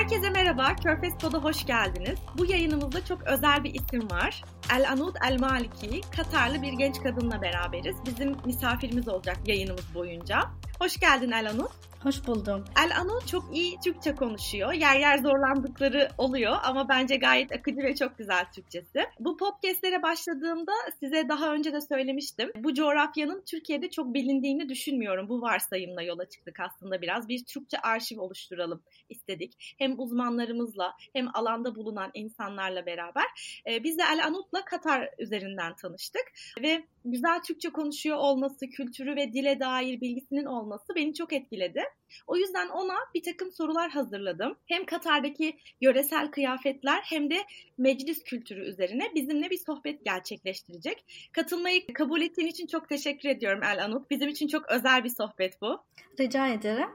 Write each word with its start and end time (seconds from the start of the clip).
Herkese 0.00 0.30
merhaba, 0.30 0.76
Körfez 0.76 1.12
Pod'a 1.18 1.38
hoş 1.38 1.66
geldiniz. 1.66 2.18
Bu 2.38 2.46
yayınımızda 2.46 3.04
çok 3.04 3.22
özel 3.22 3.64
bir 3.64 3.74
isim 3.74 4.10
var. 4.10 4.42
El 4.74 4.90
Anud 4.90 5.14
El 5.30 5.40
Maliki, 5.40 6.00
Katarlı 6.16 6.62
bir 6.62 6.72
genç 6.72 7.02
kadınla 7.02 7.42
beraberiz. 7.42 7.96
Bizim 8.06 8.36
misafirimiz 8.44 9.08
olacak 9.08 9.36
yayınımız 9.46 9.94
boyunca. 9.94 10.40
Hoş 10.78 10.96
geldin 11.00 11.30
El 11.30 11.50
Anud. 11.50 11.70
Hoş 12.02 12.26
buldum. 12.26 12.64
El 12.84 12.96
Anu 13.00 13.26
çok 13.26 13.56
iyi 13.56 13.78
Türkçe 13.84 14.14
konuşuyor. 14.14 14.72
Yer 14.72 15.00
yer 15.00 15.18
zorlandıkları 15.18 16.08
oluyor 16.18 16.56
ama 16.62 16.88
bence 16.88 17.16
gayet 17.16 17.52
akıcı 17.52 17.82
ve 17.82 17.94
çok 17.94 18.18
güzel 18.18 18.44
Türkçesi. 18.54 19.06
Bu 19.18 19.36
podcastlere 19.36 20.02
başladığımda 20.02 20.72
size 21.00 21.28
daha 21.28 21.54
önce 21.54 21.72
de 21.72 21.80
söylemiştim. 21.80 22.52
Bu 22.56 22.74
coğrafyanın 22.74 23.42
Türkiye'de 23.46 23.90
çok 23.90 24.14
bilindiğini 24.14 24.68
düşünmüyorum. 24.68 25.28
Bu 25.28 25.42
varsayımla 25.42 26.02
yola 26.02 26.28
çıktık 26.28 26.60
aslında 26.60 27.02
biraz. 27.02 27.28
Bir 27.28 27.44
Türkçe 27.44 27.78
arşiv 27.78 28.20
oluşturalım 28.20 28.82
istedik. 29.08 29.74
Hem 29.78 30.00
uzmanlarımızla 30.00 30.94
hem 31.12 31.28
alanda 31.34 31.74
bulunan 31.74 32.10
insanlarla 32.14 32.86
beraber. 32.86 33.60
Ee, 33.66 33.84
biz 33.84 33.98
de 33.98 34.02
El 34.12 34.24
Anut'la 34.24 34.64
Katar 34.64 35.08
üzerinden 35.18 35.74
tanıştık 35.76 36.32
ve 36.62 36.84
güzel 37.04 37.42
Türkçe 37.42 37.70
konuşuyor 37.70 38.16
olması, 38.16 38.66
kültürü 38.66 39.16
ve 39.16 39.32
dile 39.32 39.60
dair 39.60 40.00
bilgisinin 40.00 40.44
olması 40.44 40.94
beni 40.96 41.14
çok 41.14 41.32
etkiledi. 41.32 41.82
O 42.26 42.36
yüzden 42.36 42.68
ona 42.68 42.96
bir 43.14 43.22
takım 43.22 43.52
sorular 43.52 43.90
hazırladım. 43.90 44.56
Hem 44.66 44.84
Katar'daki 44.86 45.56
yöresel 45.80 46.30
kıyafetler 46.30 47.00
hem 47.04 47.30
de 47.30 47.36
meclis 47.78 48.24
kültürü 48.24 48.60
üzerine 48.60 49.10
bizimle 49.14 49.50
bir 49.50 49.58
sohbet 49.58 50.04
gerçekleştirecek. 50.04 51.04
Katılmayı 51.32 51.92
kabul 51.92 52.22
ettiğin 52.22 52.48
için 52.48 52.66
çok 52.66 52.88
teşekkür 52.88 53.28
ediyorum 53.28 53.62
El 53.62 53.84
Anut. 53.84 54.10
Bizim 54.10 54.28
için 54.28 54.48
çok 54.48 54.70
özel 54.70 55.04
bir 55.04 55.08
sohbet 55.08 55.62
bu. 55.62 55.84
Rica 56.20 56.48
ederim. 56.48 56.88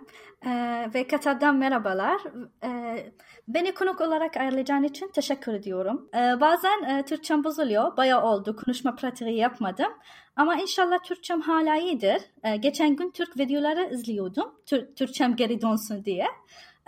Ee, 0.45 0.89
ve 0.93 1.07
Katar'dan 1.07 1.55
merhabalar. 1.55 2.21
Ee, 2.63 3.11
beni 3.47 3.73
konuk 3.73 4.01
olarak 4.01 4.37
ayarlayacağın 4.37 4.83
için 4.83 5.07
teşekkür 5.07 5.53
ediyorum. 5.53 6.09
Ee, 6.13 6.41
bazen 6.41 6.83
e, 6.83 7.05
Türkçem 7.05 7.43
bozuluyor. 7.43 7.97
Bayağı 7.97 8.23
oldu. 8.23 8.55
Konuşma 8.55 8.95
pratiği 8.95 9.37
yapmadım. 9.37 9.93
Ama 10.35 10.55
inşallah 10.55 11.03
Türkçem 11.03 11.41
hala 11.41 11.75
iyidir. 11.75 12.21
Ee, 12.43 12.55
geçen 12.55 12.95
gün 12.95 13.11
Türk 13.11 13.37
videoları 13.39 13.93
izliyordum. 13.93 14.55
Tür 14.65 14.95
Türkçem 14.95 15.35
geri 15.35 15.61
dönsün 15.61 16.05
diye. 16.05 16.27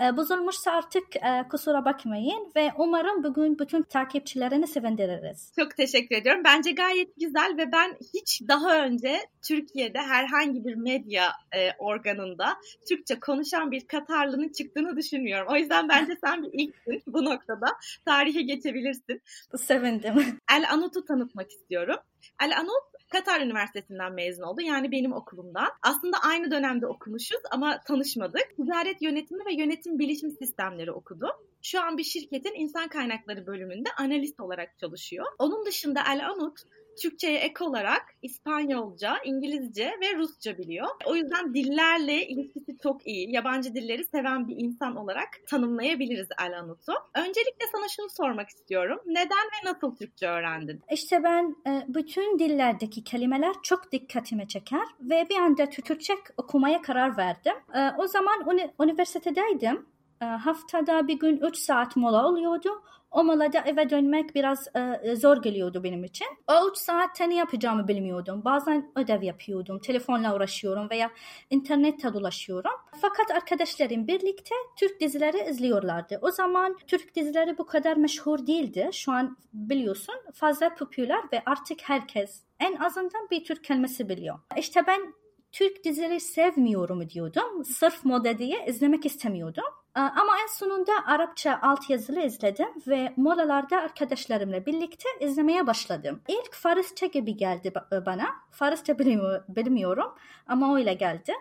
Ee, 0.02 0.18
bozulmuşsa 0.18 0.72
artık 0.72 1.16
e, 1.16 1.48
kusura 1.50 1.86
bakmayın 1.86 2.52
ve 2.56 2.72
umarım 2.78 3.24
bugün 3.24 3.60
bütün 3.60 3.82
takipçilerini 3.84 4.68
sevindiririz. 4.68 5.52
Çok 5.60 5.78
teşekkür 5.78 6.16
ediyorum. 6.16 6.42
Bence 6.46 6.72
gayet 6.72 7.16
güzel 7.16 7.56
ve 7.58 7.72
ben 7.72 7.98
hiç 8.14 8.42
daha 8.48 8.84
önce 8.84 9.20
Türkiye'de 9.48 10.00
herhangi 10.00 10.66
bir 10.66 10.76
medya 10.76 11.32
e, 11.56 11.72
organında 11.80 12.58
Türkçe 12.90 13.20
konuşan 13.20 13.72
bir 13.72 13.88
Katarlı'nın 13.88 14.50
çıktığını 14.50 14.98
düşünmüyorum. 14.98 15.48
O 15.54 15.56
yüzden 15.56 15.90
bence 15.90 16.18
sen 16.24 16.44
bir 16.44 16.50
ilksin 16.54 17.04
bu 17.08 17.26
noktada. 17.26 17.68
Tarihe 18.06 18.42
geçebilirsin. 18.42 19.22
Sevindim. 19.58 20.40
El 20.52 20.66
Anut'u 20.72 21.06
tanıtmak 21.06 21.52
istiyorum. 21.52 21.98
El 22.44 22.58
Anut 22.58 22.97
Katar 23.10 23.42
Üniversitesi'nden 23.42 24.14
mezun 24.14 24.44
oldu. 24.44 24.62
Yani 24.62 24.92
benim 24.92 25.14
okulumdan. 25.14 25.70
Aslında 25.82 26.18
aynı 26.24 26.52
dönemde 26.52 26.88
okumuşuz 26.88 27.40
ama 27.52 27.82
tanışmadık. 27.88 28.56
Ticaret 28.56 29.02
yönetimi 29.02 29.46
ve 29.46 29.54
yönetim 29.54 30.00
bilişim 30.00 30.32
sistemleri 30.32 30.92
okudu. 30.92 31.28
Şu 31.62 31.82
an 31.82 31.98
bir 31.98 32.04
şirketin 32.04 32.54
insan 32.56 32.88
kaynakları 32.88 33.48
bölümünde 33.48 33.90
analist 33.98 34.40
olarak 34.40 34.80
çalışıyor. 34.80 35.26
Onun 35.40 35.66
dışında 35.66 36.04
El 36.14 36.30
Anut 36.30 36.60
Türkçe'ye 37.02 37.38
ek 37.38 37.64
olarak 37.64 38.02
İspanyolca, 38.22 39.18
İngilizce 39.26 39.86
ve 40.02 40.16
Rusça 40.18 40.58
biliyor. 40.58 40.88
O 41.06 41.16
yüzden 41.16 41.54
dillerle 41.54 42.28
ilişkisi 42.28 42.78
çok 42.84 43.08
iyi. 43.08 43.32
Yabancı 43.32 43.76
dilleri 43.76 44.04
seven 44.04 44.48
bir 44.48 44.56
insan 44.58 44.96
olarak 44.96 45.30
tanımlayabiliriz 45.48 46.28
Alanut'u. 46.38 46.94
Öncelikle 47.16 47.66
sana 47.72 47.88
şunu 47.88 48.10
sormak 48.10 48.50
istiyorum. 48.50 49.00
Neden 49.06 49.28
ve 49.32 49.70
nasıl 49.70 49.96
Türkçe 49.96 50.28
öğrendin? 50.28 50.82
İşte 50.92 51.24
ben 51.24 51.56
e, 51.68 51.86
bütün 51.88 52.40
dillerdeki 52.40 53.04
kelimeler 53.04 53.54
çok 53.64 53.92
dikkatimi 53.92 54.48
çeker 54.48 54.88
ve 55.02 55.28
bir 55.30 55.36
anda 55.36 55.70
Türkçe 55.70 56.14
okumaya 56.38 56.82
karar 56.82 57.18
verdim. 57.18 57.54
E, 57.74 57.92
o 57.98 58.08
zaman 58.08 58.48
üniversitedeydim. 58.82 59.86
E, 60.22 60.26
haftada 60.26 61.08
bir 61.08 61.20
gün 61.20 61.38
3 61.38 61.58
saat 61.58 61.96
mola 61.96 62.28
oluyordu. 62.28 62.70
O 63.12 63.24
molada 63.24 63.60
eve 63.66 63.90
dönmek 63.90 64.36
biraz 64.36 64.68
e, 65.04 65.16
zor 65.16 65.42
geliyordu 65.42 65.84
benim 65.84 66.04
için. 66.04 66.28
O 66.48 66.70
3 66.72 66.78
saatte 66.78 67.30
ne 67.30 67.36
yapacağımı 67.36 67.88
bilmiyordum. 67.88 68.42
Bazen 68.46 68.92
ödev 68.96 69.24
yapıyordum, 69.24 69.80
telefonla 69.80 70.36
uğraşıyorum 70.36 70.90
veya 70.90 71.12
internette 71.50 72.14
dolaşıyorum. 72.14 72.72
Fakat 73.02 73.32
arkadaşlarım 73.32 74.08
birlikte 74.08 74.56
Türk 74.80 75.00
dizileri 75.02 75.50
izliyorlardı. 75.50 76.20
O 76.22 76.32
zaman 76.32 76.78
Türk 76.88 77.16
dizileri 77.16 77.58
bu 77.58 77.66
kadar 77.66 77.98
meşhur 77.98 78.48
değildi. 78.48 78.90
Şu 78.94 79.12
an 79.12 79.38
biliyorsun 79.54 80.16
fazla 80.34 80.76
popüler 80.76 81.24
ve 81.34 81.42
artık 81.46 81.80
herkes 81.84 82.44
en 82.60 82.76
azından 82.76 83.28
bir 83.32 83.44
Türk 83.44 83.64
kelimesi 83.64 84.10
biliyor. 84.10 84.40
İşte 84.58 84.88
ben 84.88 85.14
Türk 85.52 85.84
dizileri 85.84 86.20
sevmiyorum 86.20 87.10
diyordum. 87.10 87.66
Sırf 87.66 88.06
moda 88.06 88.38
diye 88.38 88.66
izlemek 88.66 89.06
istemiyordum. 89.06 89.64
Ama 89.94 90.38
en 90.44 90.48
sonunda 90.48 90.92
Arapça 91.06 91.60
altyazılı 91.62 92.22
izledim 92.22 92.68
ve 92.88 93.14
molalarda 93.18 93.78
arkadaşlarımla 93.78 94.66
birlikte 94.66 95.10
izlemeye 95.20 95.68
başladım. 95.68 96.22
İlk 96.28 96.54
Farsça 96.54 97.06
gibi 97.06 97.38
geldi 97.38 97.74
bana. 98.06 98.28
Farsça 98.52 99.00
bilmiyorum 99.48 100.14
ama 100.48 100.76
öyle 100.76 100.94
geldi. 100.94 101.34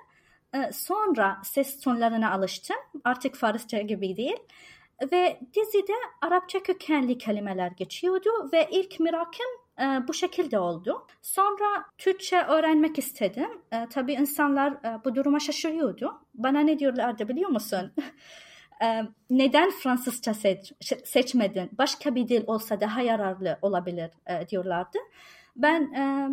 Sonra 0.72 1.40
ses 1.44 1.80
tonlarına 1.80 2.32
alıştım. 2.32 2.76
Artık 3.04 3.34
Farsça 3.34 3.78
gibi 3.78 4.16
değil. 4.16 4.38
Ve 5.12 5.40
dizide 5.54 5.92
Arapça 6.22 6.62
kökenli 6.62 7.18
kelimeler 7.18 7.70
geçiyordu 7.70 8.30
ve 8.52 8.68
ilk 8.70 9.00
merakım 9.00 9.46
e, 9.80 10.08
bu 10.08 10.14
şekilde 10.14 10.58
oldu. 10.58 11.06
Sonra 11.22 11.84
Türkçe 11.98 12.42
öğrenmek 12.42 12.98
istedim. 12.98 13.48
E, 13.72 13.86
tabii 13.90 14.12
insanlar 14.12 14.72
e, 14.72 15.04
bu 15.04 15.14
duruma 15.14 15.40
şaşırıyordu. 15.40 16.20
Bana 16.34 16.60
ne 16.60 16.78
diyorlardı 16.78 17.28
biliyor 17.28 17.50
musun? 17.50 17.92
e, 18.82 19.02
neden 19.30 19.70
Fransızca 19.70 20.34
seç, 20.34 20.72
seçmedin? 21.04 21.70
Başka 21.78 22.14
bir 22.14 22.28
dil 22.28 22.44
olsa 22.46 22.80
daha 22.80 23.00
yararlı 23.00 23.58
olabilir 23.62 24.10
e, 24.26 24.48
diyorlardı. 24.48 24.98
Ben 25.56 25.80
e, 25.82 26.30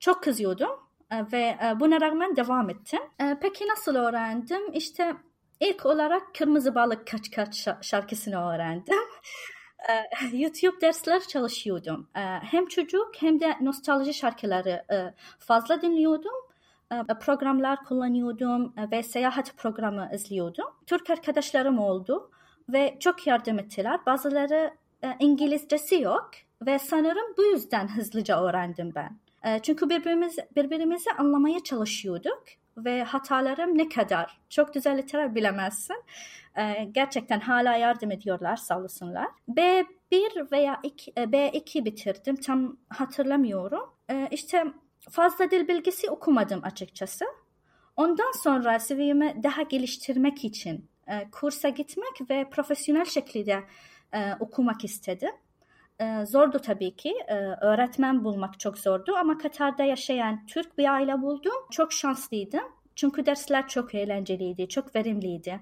çok 0.00 0.22
kızıyordum 0.22 0.70
e, 1.10 1.32
ve 1.32 1.56
e, 1.64 1.80
buna 1.80 2.00
rağmen 2.00 2.36
devam 2.36 2.70
ettim. 2.70 3.00
E, 3.20 3.36
peki 3.40 3.68
nasıl 3.68 3.94
öğrendim? 3.94 4.72
İşte 4.72 5.14
ilk 5.60 5.86
olarak 5.86 6.34
Kırmızı 6.34 6.74
Balık 6.74 7.06
Kaç 7.06 7.30
Kaç 7.30 7.68
şarkısını 7.82 8.54
öğrendim. 8.54 8.98
YouTube 10.32 10.80
dersler 10.80 11.20
çalışıyordum. 11.20 12.08
Hem 12.40 12.66
çocuk 12.66 13.10
hem 13.18 13.40
de 13.40 13.56
nostalji 13.60 14.14
şarkıları 14.14 14.84
fazla 15.38 15.82
dinliyordum. 15.82 16.32
Programlar 17.20 17.84
kullanıyordum 17.84 18.74
ve 18.92 19.02
seyahat 19.02 19.56
programı 19.56 20.10
izliyordum. 20.14 20.66
Türk 20.86 21.10
arkadaşlarım 21.10 21.78
oldu 21.78 22.30
ve 22.68 22.96
çok 23.00 23.26
yardım 23.26 23.58
ettiler. 23.58 24.00
Bazıları 24.06 24.74
İngilizcesi 25.20 26.00
yok 26.00 26.30
ve 26.66 26.78
sanırım 26.78 27.34
bu 27.38 27.42
yüzden 27.42 27.88
hızlıca 27.88 28.42
öğrendim 28.42 28.92
ben. 28.94 29.18
Çünkü 29.62 29.90
birbirimiz, 29.90 30.36
birbirimizi 30.56 31.10
anlamaya 31.18 31.64
çalışıyorduk 31.64 32.42
ve 32.76 33.02
hatalarım 33.02 33.78
ne 33.78 33.88
kadar 33.88 34.40
çok 34.48 34.74
düzeltirler 34.74 35.34
bilemezsin. 35.34 35.96
Ee, 36.58 36.88
gerçekten 36.92 37.40
hala 37.40 37.76
yardım 37.76 38.10
ediyorlar 38.10 38.56
sağ 38.56 38.78
olsunlar. 38.80 39.28
B1 39.48 40.52
veya 40.52 40.80
2, 40.82 41.12
e, 41.16 41.22
B2 41.22 41.84
bitirdim 41.84 42.36
tam 42.36 42.76
hatırlamıyorum. 42.88 43.90
Ee, 44.10 44.28
işte 44.30 44.64
fazla 45.10 45.50
dil 45.50 45.68
bilgisi 45.68 46.10
okumadım 46.10 46.60
açıkçası. 46.64 47.24
Ondan 47.96 48.32
sonra 48.42 48.78
seviyemi 48.78 49.42
daha 49.42 49.62
geliştirmek 49.62 50.44
için 50.44 50.88
e, 51.06 51.30
kursa 51.30 51.68
gitmek 51.68 52.30
ve 52.30 52.50
profesyonel 52.50 53.04
şekilde 53.04 53.64
e, 54.12 54.34
okumak 54.40 54.84
istedim. 54.84 55.32
E, 56.00 56.26
zordu 56.26 56.58
tabii 56.58 56.96
ki. 56.96 57.14
E, 57.28 57.34
öğretmen 57.60 58.24
bulmak 58.24 58.60
çok 58.60 58.78
zordu 58.78 59.14
ama 59.16 59.38
Katar'da 59.38 59.84
yaşayan 59.84 60.46
Türk 60.46 60.78
bir 60.78 60.92
aile 60.94 61.22
buldum. 61.22 61.54
Çok 61.70 61.92
şanslıydım. 61.92 62.64
Çünkü 62.96 63.26
dersler 63.26 63.68
çok 63.68 63.94
eğlenceliydi, 63.94 64.68
çok 64.68 64.96
verimliydi. 64.96 65.60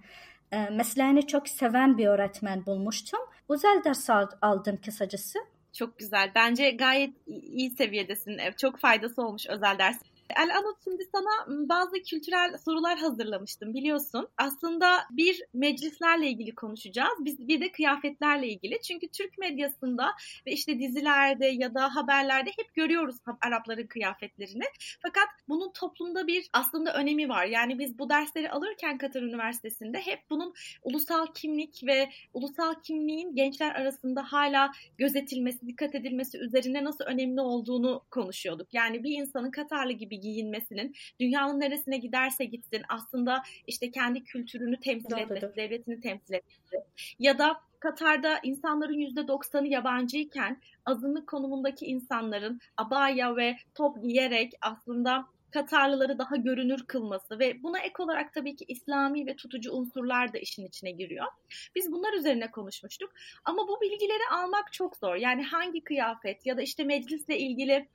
E, 0.52 0.70
mesleğini 0.70 1.26
çok 1.26 1.48
seven 1.48 1.98
bir 1.98 2.06
öğretmen 2.06 2.66
bulmuştum. 2.66 3.20
Özel 3.48 3.82
ders 3.84 4.10
aldım 4.42 4.78
kısacası. 4.84 5.38
Çok 5.72 5.98
güzel. 5.98 6.32
Bence 6.34 6.70
gayet 6.70 7.10
iyi 7.26 7.70
seviyedesin. 7.70 8.40
Çok 8.56 8.78
faydası 8.78 9.22
olmuş 9.22 9.46
özel 9.46 9.78
ders. 9.78 9.98
El 10.36 10.56
Anut 10.56 10.76
şimdi 10.84 11.04
sana 11.14 11.68
bazı 11.68 12.02
kültürel 12.02 12.58
sorular 12.58 12.98
hazırlamıştım 12.98 13.74
biliyorsun. 13.74 14.28
Aslında 14.36 14.98
bir 15.10 15.42
meclislerle 15.54 16.26
ilgili 16.28 16.54
konuşacağız. 16.54 17.18
Biz 17.20 17.48
bir 17.48 17.60
de 17.60 17.72
kıyafetlerle 17.72 18.48
ilgili. 18.48 18.82
Çünkü 18.82 19.08
Türk 19.08 19.38
medyasında 19.38 20.12
ve 20.46 20.52
işte 20.52 20.78
dizilerde 20.78 21.46
ya 21.46 21.74
da 21.74 21.96
haberlerde 21.96 22.50
hep 22.56 22.74
görüyoruz 22.74 23.16
Arapların 23.40 23.86
kıyafetlerini. 23.86 24.64
Fakat 25.02 25.28
bunun 25.48 25.72
toplumda 25.72 26.26
bir 26.26 26.48
aslında 26.52 26.94
önemi 26.94 27.28
var. 27.28 27.46
Yani 27.46 27.78
biz 27.78 27.98
bu 27.98 28.08
dersleri 28.08 28.50
alırken 28.50 28.98
Katar 28.98 29.22
Üniversitesi'nde 29.22 29.98
hep 30.00 30.20
bunun 30.30 30.54
ulusal 30.82 31.26
kimlik 31.34 31.80
ve 31.86 32.10
ulusal 32.34 32.74
kimliğin 32.82 33.34
gençler 33.34 33.74
arasında 33.74 34.22
hala 34.22 34.72
gözetilmesi, 34.98 35.66
dikkat 35.66 35.94
edilmesi 35.94 36.38
üzerine 36.38 36.84
nasıl 36.84 37.04
önemli 37.04 37.40
olduğunu 37.40 38.02
konuşuyorduk. 38.10 38.74
Yani 38.74 39.04
bir 39.04 39.10
insanın 39.10 39.50
Katarlı 39.50 39.92
gibi 39.92 40.15
giyinmesinin 40.16 40.94
dünyanın 41.20 41.60
neresine 41.60 41.98
giderse 41.98 42.44
gitsin 42.44 42.82
aslında 42.88 43.42
işte 43.66 43.90
kendi 43.90 44.24
kültürünü 44.24 44.80
temsil 44.80 45.18
etmesi, 45.18 45.56
devletini 45.56 46.00
temsil 46.00 46.34
etmesi 46.34 46.76
ya 47.18 47.38
da 47.38 47.56
Katar'da 47.80 48.40
insanların 48.42 48.98
%90'ı 48.98 49.66
yabancıyken 49.66 50.60
azınlık 50.84 51.26
konumundaki 51.26 51.86
insanların 51.86 52.60
abaya 52.76 53.36
ve 53.36 53.56
top 53.74 54.02
giyerek 54.02 54.52
aslında 54.60 55.26
Katarlıları 55.50 56.18
daha 56.18 56.36
görünür 56.36 56.86
kılması 56.86 57.38
ve 57.38 57.62
buna 57.62 57.78
ek 57.78 57.94
olarak 57.98 58.34
tabii 58.34 58.56
ki 58.56 58.64
İslami 58.68 59.26
ve 59.26 59.36
tutucu 59.36 59.72
unsurlar 59.72 60.32
da 60.32 60.38
işin 60.38 60.66
içine 60.66 60.90
giriyor. 60.90 61.26
Biz 61.74 61.92
bunlar 61.92 62.12
üzerine 62.12 62.50
konuşmuştuk. 62.50 63.12
Ama 63.44 63.68
bu 63.68 63.80
bilgileri 63.80 64.22
almak 64.32 64.72
çok 64.72 64.96
zor. 64.96 65.16
Yani 65.16 65.42
hangi 65.42 65.84
kıyafet 65.84 66.46
ya 66.46 66.56
da 66.56 66.62
işte 66.62 66.84
meclisle 66.84 67.38
ilgili 67.38 67.88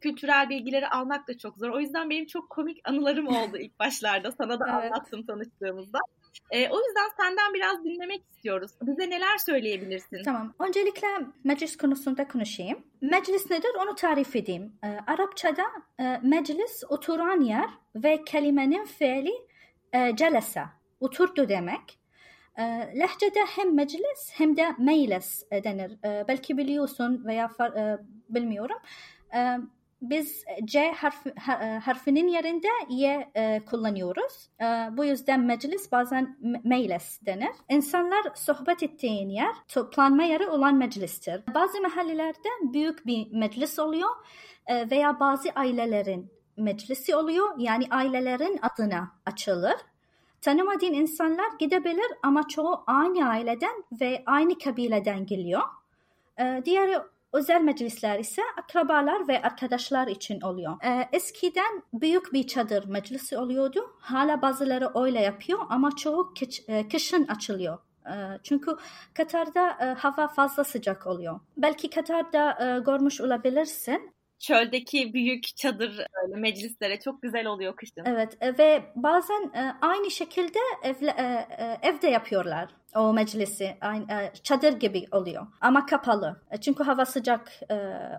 kültürel 0.00 0.48
bilgileri 0.48 0.88
almak 0.88 1.28
da 1.28 1.38
çok 1.38 1.58
zor. 1.58 1.68
O 1.70 1.80
yüzden 1.80 2.10
benim 2.10 2.26
çok 2.26 2.50
komik 2.50 2.80
anılarım 2.88 3.28
oldu 3.28 3.56
ilk 3.58 3.78
başlarda. 3.78 4.32
Sana 4.32 4.60
da 4.60 4.64
evet. 4.68 4.92
anlattım 4.92 5.26
tanıştığımızda. 5.26 5.98
E, 6.50 6.68
o 6.68 6.76
yüzden 6.78 7.08
senden 7.16 7.54
biraz 7.54 7.84
dinlemek 7.84 8.22
istiyoruz. 8.30 8.70
Bize 8.82 9.10
neler 9.10 9.38
söyleyebilirsin? 9.38 10.22
Tamam. 10.24 10.54
Öncelikle 10.58 11.08
meclis 11.44 11.76
konusunda 11.76 12.28
konuşayım. 12.28 12.78
Meclis 13.00 13.50
nedir 13.50 13.70
onu 13.82 13.94
tarif 13.94 14.36
edeyim. 14.36 14.72
E, 14.84 14.88
Arapçada 15.06 15.64
e, 16.00 16.20
meclis 16.22 16.84
oturan 16.88 17.40
yer 17.40 17.70
ve 17.94 18.24
kelimenin 18.24 18.84
fiili 18.84 19.32
e, 19.92 20.16
celese, 20.16 20.62
oturdu 21.00 21.48
demek. 21.48 21.98
E, 22.58 22.62
lehçede 22.98 23.40
hem 23.56 23.74
meclis 23.74 24.30
hem 24.32 24.56
de 24.56 24.74
meclis 24.78 25.42
denir. 25.52 26.04
E, 26.04 26.24
belki 26.28 26.56
biliyorsun 26.58 27.24
veya 27.26 27.48
far, 27.48 27.70
e, 27.70 27.98
bilmiyorum. 28.28 28.78
E, 29.34 29.58
biz 30.02 30.44
C 30.64 30.92
harfi, 30.92 31.34
harfinin 31.84 32.28
yerinde 32.28 32.68
Y 32.88 33.30
e, 33.34 33.60
kullanıyoruz. 33.64 34.50
E, 34.60 34.64
bu 34.96 35.04
yüzden 35.04 35.40
meclis 35.40 35.92
bazen 35.92 36.38
meclis 36.64 37.26
denir. 37.26 37.50
İnsanlar 37.68 38.22
sohbet 38.34 38.82
ettiğin 38.82 39.28
yer 39.28 39.54
toplanma 39.68 40.22
yeri 40.22 40.48
olan 40.48 40.74
meclistir. 40.74 41.42
Bazı 41.54 41.80
mahallelerde 41.82 42.48
büyük 42.62 43.06
bir 43.06 43.32
meclis 43.32 43.78
oluyor 43.78 44.10
e, 44.66 44.90
veya 44.90 45.20
bazı 45.20 45.50
ailelerin 45.50 46.30
meclisi 46.56 47.16
oluyor. 47.16 47.48
Yani 47.58 47.84
ailelerin 47.90 48.58
adına 48.62 49.12
açılır. 49.26 49.76
Tanımadığın 50.40 50.92
insanlar 50.92 51.58
gidebilir 51.58 52.12
ama 52.22 52.48
çoğu 52.48 52.84
aynı 52.86 53.28
aileden 53.28 53.84
ve 54.00 54.22
aynı 54.26 54.58
kabileden 54.58 55.26
geliyor. 55.26 55.62
E, 56.40 56.62
diğeri 56.64 56.98
Özel 57.32 57.60
meclisler 57.60 58.18
ise 58.18 58.42
akrabalar 58.56 59.28
ve 59.28 59.42
arkadaşlar 59.42 60.06
için 60.06 60.40
oluyor. 60.40 60.76
Ee, 60.84 61.08
eskiden 61.12 61.82
büyük 61.92 62.32
bir 62.32 62.46
çadır 62.46 62.88
meclisi 62.88 63.38
oluyordu. 63.38 63.96
Hala 63.98 64.42
bazıları 64.42 64.90
öyle 64.94 65.20
yapıyor 65.20 65.58
ama 65.68 65.96
çoğu 65.96 66.34
e, 66.68 66.88
kışın 66.88 67.26
açılıyor. 67.26 67.78
Ee, 68.06 68.38
çünkü 68.42 68.76
Katar'da 69.14 69.70
e, 69.70 69.84
hava 69.84 70.28
fazla 70.28 70.64
sıcak 70.64 71.06
oluyor. 71.06 71.40
Belki 71.56 71.90
Katar'da 71.90 72.50
e, 72.50 72.80
görmüş 72.80 73.20
olabilirsin 73.20 74.12
çöldeki 74.38 75.14
büyük 75.14 75.56
çadır 75.56 76.06
öyle 76.24 76.36
meclislere 76.36 77.00
çok 77.00 77.22
güzel 77.22 77.46
oluyor 77.46 77.76
kışın. 77.76 78.02
Evet 78.04 78.36
e, 78.40 78.58
ve 78.58 78.82
bazen 78.96 79.42
e, 79.54 79.74
aynı 79.80 80.10
şekilde 80.10 80.58
evle, 80.82 81.10
e, 81.10 81.88
evde 81.88 82.08
yapıyorlar 82.08 82.68
o 82.94 83.12
meclisi 83.12 83.76
çadır 84.42 84.72
gibi 84.72 85.06
oluyor 85.12 85.46
ama 85.60 85.86
kapalı 85.86 86.40
çünkü 86.60 86.84
hava 86.84 87.04
sıcak 87.04 87.52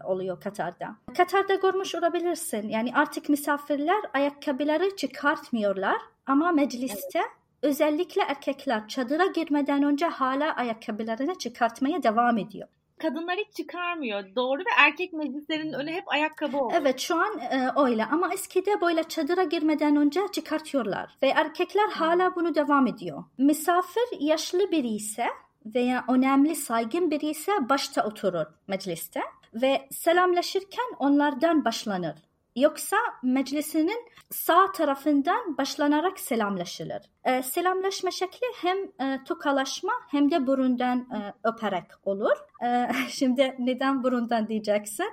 oluyor 0.06 0.42
Katar'da. 0.42 0.96
Katar'da 1.18 1.56
görmüş 1.56 1.96
olabilirsin 1.96 2.70
yani 2.70 2.92
artık 2.96 3.30
misafirler 3.30 4.02
ayakkabıları 4.14 4.96
çıkartmıyorlar 4.96 5.98
ama 6.26 6.52
mecliste 6.52 7.20
evet. 7.20 7.40
Özellikle 7.62 8.22
erkekler 8.22 8.88
çadıra 8.88 9.26
girmeden 9.26 9.84
önce 9.84 10.06
hala 10.06 10.56
ayakkabılarını 10.56 11.36
çıkartmaya 11.36 12.04
devam 12.04 12.38
ediyor 12.38 12.68
kadınlar 13.00 13.38
hiç 13.38 13.56
çıkarmıyor. 13.58 14.36
Doğru 14.36 14.60
ve 14.60 14.70
erkek 14.78 15.14
meclislerinin 15.14 15.74
önü 15.74 15.92
hep 15.92 16.04
ayakkabı 16.12 16.58
oluyor. 16.58 16.82
Evet 16.82 17.00
şu 17.00 17.16
an 17.16 17.40
e, 17.40 17.70
öyle 17.86 18.06
ama 18.06 18.34
eskide 18.34 18.82
böyle 18.82 19.04
çadıra 19.04 19.44
girmeden 19.44 19.96
önce 19.96 20.22
çıkartıyorlar. 20.32 21.18
Ve 21.24 21.28
erkekler 21.28 21.88
hmm. 21.88 21.92
hala 21.92 22.36
bunu 22.36 22.56
devam 22.56 22.88
ediyor. 22.88 23.24
Misafir 23.38 24.20
yaşlı 24.20 24.72
biri 24.72 24.88
ise 24.88 25.28
veya 25.66 26.06
önemli 26.10 26.56
saygın 26.56 27.12
biri 27.12 27.30
ise 27.30 27.52
başta 27.70 28.08
oturur 28.08 28.46
mecliste 28.68 29.22
ve 29.54 29.88
selamlaşırken 29.92 30.86
onlardan 31.00 31.66
başlanır. 31.66 32.16
Yoksa 32.56 32.98
meclisinin 33.24 34.10
sağ 34.32 34.72
tarafından 34.72 35.58
başlanarak 35.58 36.20
selamlaşılır. 36.20 37.02
E, 37.24 37.44
selamlaşma 37.44 38.12
şekli 38.12 38.48
hem 38.62 38.78
e, 38.78 39.24
tokalaşma 39.24 39.92
hem 40.12 40.32
de 40.32 40.48
burundan 40.48 41.00
e, 41.00 41.34
öperek 41.44 41.86
olur. 42.04 42.36
E, 42.64 42.88
şimdi 43.10 43.56
neden 43.60 44.04
burundan 44.04 44.48
diyeceksin? 44.48 45.12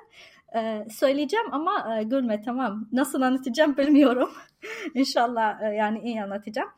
E, 0.57 0.87
söyleyeceğim 0.91 1.47
ama 1.53 1.99
e, 1.99 2.03
gülme 2.03 2.43
tamam. 2.43 2.89
Nasıl 2.93 3.23
anlatacağım 3.23 3.77
bilmiyorum. 3.77 4.31
İnşallah 4.95 5.63
e, 5.63 5.75
yani 5.75 6.01
iyi 6.01 6.23
anlatacağım. 6.23 6.69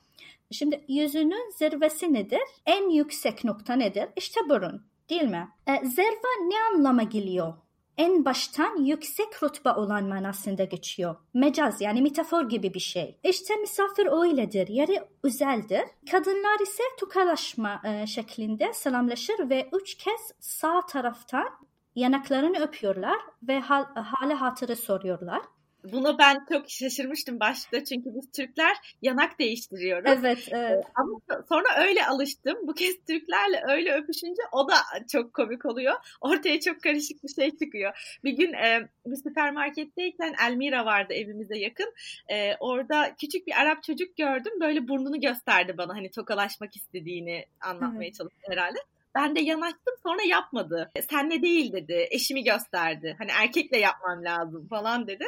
Şimdi 0.51 0.85
yüzünün 0.89 1.51
zirvesi 1.59 2.13
nedir? 2.15 2.41
En 2.67 2.91
yüksek 2.91 3.45
nokta 3.45 3.75
nedir? 3.75 4.09
İşte 4.17 4.41
burun 4.49 4.83
değil 5.11 5.23
mi? 5.23 5.49
E, 5.67 5.87
zirve 5.87 6.49
ne 6.49 6.55
anlama 6.75 7.03
geliyor? 7.03 7.55
En 7.99 8.25
baştan 8.25 8.77
yüksek 8.85 9.43
rütbe 9.43 9.71
olan 9.71 10.05
manasında 10.05 10.65
geçiyor. 10.65 11.17
Mecaz 11.35 11.81
yani 11.81 12.03
metafor 12.03 12.49
gibi 12.49 12.75
bir 12.75 12.81
şey. 12.81 13.19
İşte 13.25 13.57
misafir 13.57 14.07
öyledir, 14.07 14.69
yeri 14.69 15.01
özeldir. 15.23 15.83
Kadınlar 16.11 16.61
ise 16.63 16.83
tukalaşma 17.01 17.83
e, 17.85 18.07
şeklinde 18.07 18.73
selamlaşır 18.73 19.51
ve 19.51 19.69
üç 19.73 19.95
kez 19.95 20.33
sağ 20.41 20.87
taraftan 20.87 21.49
yanaklarını 21.95 22.59
öpüyorlar 22.59 23.19
ve 23.43 23.61
hal, 23.61 23.85
hale 23.95 24.35
hatırı 24.35 24.77
soruyorlar. 24.77 25.43
Buna 25.85 26.19
ben 26.19 26.47
çok 26.49 26.71
şaşırmıştım 26.71 27.41
başta 27.41 27.85
çünkü 27.85 28.15
biz 28.15 28.31
Türkler 28.33 28.77
yanak 29.03 29.39
değiştiriyoruz. 29.39 30.11
Evet, 30.19 30.49
evet. 30.51 30.85
Ama 30.95 31.43
sonra 31.49 31.87
öyle 31.87 32.07
alıştım. 32.07 32.59
Bu 32.67 32.75
kez 32.75 32.97
Türklerle 33.07 33.63
öyle 33.69 33.95
öpüşünce 33.95 34.43
o 34.53 34.69
da 34.69 34.75
çok 35.13 35.35
komik 35.35 35.67
oluyor. 35.67 35.95
Ortaya 36.21 36.61
çok 36.61 36.83
karışık 36.83 37.25
bir 37.25 37.29
şey 37.29 37.57
çıkıyor. 37.57 38.19
Bir 38.25 38.33
gün 38.33 38.53
e, 38.53 38.89
bir 39.07 39.17
süpermarketteyken 39.17 40.35
Elmira 40.49 40.85
vardı 40.85 41.15
evimize 41.15 41.59
yakın. 41.59 41.95
E, 42.29 42.57
orada 42.61 43.15
küçük 43.21 43.47
bir 43.47 43.61
Arap 43.61 43.83
çocuk 43.83 44.17
gördüm. 44.17 44.53
Böyle 44.61 44.89
burnunu 44.89 45.21
gösterdi 45.21 45.75
bana 45.79 45.95
hani 45.95 46.11
tokalaşmak 46.11 46.77
istediğini 46.77 47.45
anlatmaya 47.61 48.07
evet. 48.07 48.15
çalıştı 48.15 48.47
herhalde. 48.49 48.79
Ben 49.19 49.37
de 49.37 49.41
yanaştım 49.41 49.95
sonra 50.03 50.23
yapmadı. 50.29 50.91
E, 50.97 51.03
senle 51.03 51.43
değil 51.43 51.73
dedi. 51.73 52.09
Eşimi 52.11 52.45
gösterdi. 52.45 53.17
Hani 53.19 53.31
erkekle 53.43 53.79
yapmam 53.79 54.25
lazım 54.25 54.69
falan 54.69 55.07
dedi. 55.07 55.25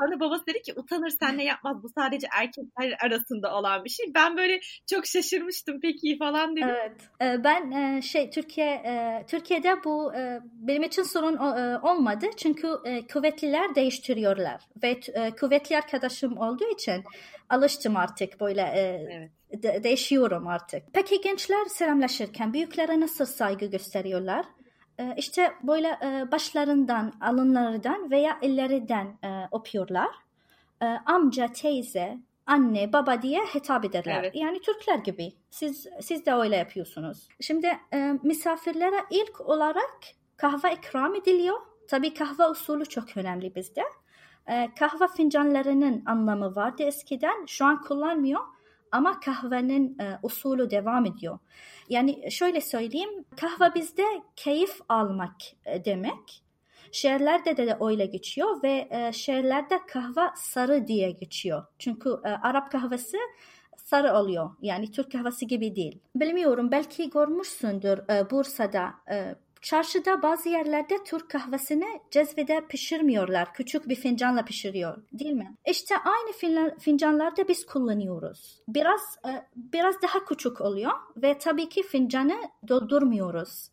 Sonra 0.00 0.20
babası 0.20 0.46
dedi 0.46 0.62
ki 0.62 0.72
utanır 0.76 1.10
senle 1.10 1.44
yapmaz 1.44 1.82
bu 1.82 1.88
sadece 1.98 2.26
erkekler 2.38 2.96
arasında 3.06 3.54
olan 3.54 3.84
bir 3.84 3.90
şey. 3.90 4.06
Ben 4.14 4.36
böyle 4.36 4.60
çok 4.90 5.06
şaşırmıştım 5.06 5.80
peki 5.82 6.18
falan 6.18 6.56
dedim. 6.56 6.68
Evet. 6.68 6.92
E, 7.22 7.44
ben 7.44 7.70
e, 7.70 8.02
şey 8.02 8.30
Türkiye 8.30 8.82
Türkiye'de 9.28 9.84
bu 9.84 10.12
benim 10.44 10.82
için 10.82 11.02
sorun 11.02 11.36
olmadı. 11.82 12.26
Çünkü 12.36 12.68
kuvvetliler 13.12 13.74
değiştiriyorlar 13.74 14.60
ve 14.82 15.00
kuvvetli 15.40 15.76
arkadaşım 15.76 16.36
olduğu 16.38 16.72
için 16.74 17.04
alıştım 17.48 17.96
artık 17.96 18.40
böyle 18.40 18.62
evet 18.76 19.30
de- 19.52 19.84
değişiyorum 19.84 20.46
artık. 20.46 20.82
Peki 20.92 21.20
gençler 21.20 21.64
selamlaşırken 21.64 22.52
büyüklere 22.52 23.00
nasıl 23.00 23.24
saygı 23.24 23.66
gösteriyorlar? 23.66 24.46
Ee, 24.98 25.14
işte 25.16 25.52
böyle 25.62 25.88
e, 25.88 26.32
başlarından, 26.32 27.12
alınlarından 27.20 28.10
veya 28.10 28.38
ellerinden 28.42 29.18
e, 29.24 29.48
öpüyorlar. 29.52 30.08
E, 30.82 30.86
amca, 30.86 31.52
teyze, 31.52 32.18
anne, 32.46 32.92
baba 32.92 33.22
diye 33.22 33.40
hitap 33.54 33.84
ederler. 33.84 34.18
Evet. 34.20 34.34
Yani 34.34 34.60
Türkler 34.60 34.98
gibi. 34.98 35.32
Siz 35.50 35.86
siz 36.00 36.26
de 36.26 36.34
öyle 36.34 36.56
yapıyorsunuz. 36.56 37.28
Şimdi 37.40 37.78
e, 37.92 38.12
misafirlere 38.22 39.04
ilk 39.10 39.40
olarak 39.40 39.98
kahve 40.36 40.74
ikram 40.74 41.14
ediliyor. 41.14 41.60
Tabii 41.88 42.14
kahve 42.14 42.46
usulü 42.46 42.86
çok 42.86 43.16
önemli 43.16 43.54
bizde. 43.54 43.82
E, 44.46 44.70
kahve 44.78 45.08
fincanlarının 45.08 46.02
anlamı 46.06 46.56
vardı 46.56 46.82
eskiden. 46.82 47.46
Şu 47.46 47.64
an 47.64 47.82
kullanmıyor 47.82 48.40
ama 48.92 49.20
kahvenin 49.20 49.98
e, 49.98 50.18
usulü 50.22 50.70
devam 50.70 51.06
ediyor. 51.06 51.38
Yani 51.88 52.30
şöyle 52.30 52.60
söyleyeyim, 52.60 53.24
kahve 53.36 53.74
bizde 53.74 54.04
keyif 54.36 54.80
almak 54.88 55.36
e, 55.66 55.84
demek. 55.84 56.42
Şehirlerde 56.92 57.56
de, 57.56 57.66
de 57.66 57.76
öyle 57.80 58.06
geçiyor 58.06 58.62
ve 58.62 58.88
e, 58.90 59.12
şehirlerde 59.12 59.78
kahve 59.88 60.30
sarı 60.36 60.86
diye 60.86 61.10
geçiyor. 61.10 61.64
Çünkü 61.78 62.10
e, 62.24 62.28
Arap 62.28 62.72
kahvesi 62.72 63.18
sarı 63.76 64.12
oluyor. 64.12 64.50
Yani 64.62 64.90
Türk 64.90 65.12
kahvesi 65.12 65.46
gibi 65.46 65.76
değil. 65.76 65.98
Bilmiyorum 66.14 66.70
belki 66.70 67.10
görmüşsündür 67.10 67.98
e, 68.10 68.30
Bursa'da 68.30 68.94
e, 69.10 69.34
Çarşıda 69.62 70.22
bazı 70.22 70.48
yerlerde 70.48 71.04
Türk 71.04 71.30
kahvesini 71.30 72.00
cezvede 72.10 72.66
pişirmiyorlar. 72.68 73.54
Küçük 73.54 73.88
bir 73.88 73.94
fincanla 73.94 74.44
pişiriyor 74.44 75.02
değil 75.12 75.32
mi? 75.32 75.56
İşte 75.66 75.94
aynı 75.98 76.78
fincanlarda 76.78 77.48
biz 77.48 77.66
kullanıyoruz. 77.66 78.62
Biraz 78.68 79.00
e, 79.28 79.46
biraz 79.56 80.02
daha 80.02 80.24
küçük 80.24 80.60
oluyor 80.60 80.92
ve 81.16 81.38
tabii 81.38 81.68
ki 81.68 81.82
fincanı 81.82 82.36
doldurmuyoruz. 82.68 83.70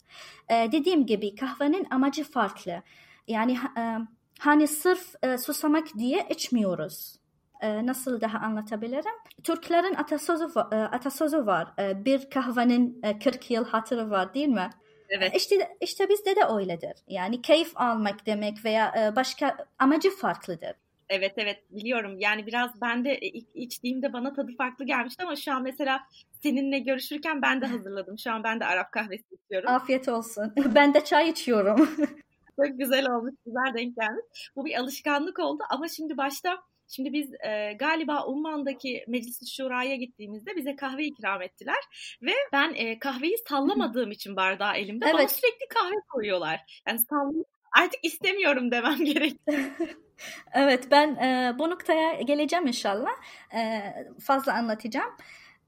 E, 0.49 0.71
dediğim 0.71 1.05
gibi 1.05 1.35
kahvenin 1.35 1.87
amacı 1.91 2.23
farklı. 2.23 2.81
Yani 3.27 3.57
e, 3.77 3.97
hani 4.39 4.67
sırf 4.67 5.13
susamak 5.45 5.87
diye 5.97 6.27
içmiyoruz 6.29 7.19
nasıl 7.63 8.21
daha 8.21 8.37
anlatabilirim? 8.37 9.13
Türklerin 9.43 9.95
atasözü, 9.95 10.59
atasözü 10.71 11.45
var. 11.45 11.73
Bir 11.77 12.29
kahvenin 12.29 13.01
40 13.23 13.51
yıl 13.51 13.65
hatırı 13.65 14.09
var 14.09 14.33
değil 14.33 14.47
mi? 14.47 14.69
Evet. 15.09 15.35
İşte 15.35 15.77
işte 15.81 16.09
bizde 16.09 16.35
de 16.35 16.39
öyledir. 16.55 16.93
Yani 17.07 17.41
keyif 17.41 17.71
almak 17.75 18.25
demek 18.25 18.65
veya 18.65 18.93
e, 18.97 19.15
başka 19.15 19.57
amacı 19.79 20.09
farklıdır. 20.09 20.75
Evet 21.09 21.33
evet 21.37 21.59
biliyorum. 21.69 22.19
Yani 22.19 22.47
biraz 22.47 22.81
ben 22.81 23.05
de 23.05 23.19
içtiğimde 23.53 24.13
bana 24.13 24.33
tadı 24.33 24.51
farklı 24.57 24.85
gelmişti 24.85 25.23
ama 25.23 25.35
şu 25.35 25.53
an 25.53 25.63
mesela 25.63 25.99
seninle 26.43 26.79
görüşürken 26.79 27.41
ben 27.41 27.61
de 27.61 27.65
hazırladım. 27.65 28.19
Şu 28.19 28.31
an 28.31 28.43
ben 28.43 28.59
de 28.59 28.65
Arap 28.65 28.91
kahvesi 28.91 29.23
içiyorum. 29.31 29.69
Afiyet 29.69 30.07
olsun. 30.09 30.53
Ben 30.75 30.93
de 30.93 31.03
çay 31.03 31.29
içiyorum. 31.29 31.89
Çok 32.55 32.79
güzel 32.79 33.09
olmuş. 33.09 33.33
Güzel 33.45 33.73
denk 33.77 33.95
gelmiş. 33.95 34.51
Bu 34.55 34.65
bir 34.65 34.79
alışkanlık 34.79 35.39
oldu 35.39 35.63
ama 35.69 35.87
şimdi 35.87 36.17
başta 36.17 36.57
Şimdi 36.89 37.13
biz 37.13 37.33
e, 37.33 37.73
galiba 37.79 38.25
Umman'daki 38.25 39.05
Meclis-i 39.07 39.55
Şura'ya 39.55 39.95
gittiğimizde 39.95 40.55
bize 40.55 40.75
kahve 40.75 41.05
ikram 41.05 41.41
ettiler. 41.41 41.83
Ve 42.21 42.33
ben 42.53 42.73
e, 42.73 42.99
kahveyi 42.99 43.35
sallamadığım 43.49 44.11
için 44.11 44.35
bardağı 44.35 44.75
elimde 44.75 45.05
evet. 45.05 45.15
bana 45.15 45.27
sürekli 45.27 45.67
kahve 45.69 45.95
koyuyorlar. 46.09 46.81
Yani 46.87 46.99
sallam 46.99 47.33
artık 47.77 48.05
istemiyorum 48.05 48.71
demem 48.71 48.97
gerek. 49.05 49.37
evet 50.53 50.87
ben 50.91 51.15
e, 51.15 51.55
bu 51.59 51.69
noktaya 51.69 52.21
geleceğim 52.21 52.67
inşallah. 52.67 53.11
E, 53.55 53.93
fazla 54.21 54.53
anlatacağım. 54.53 55.11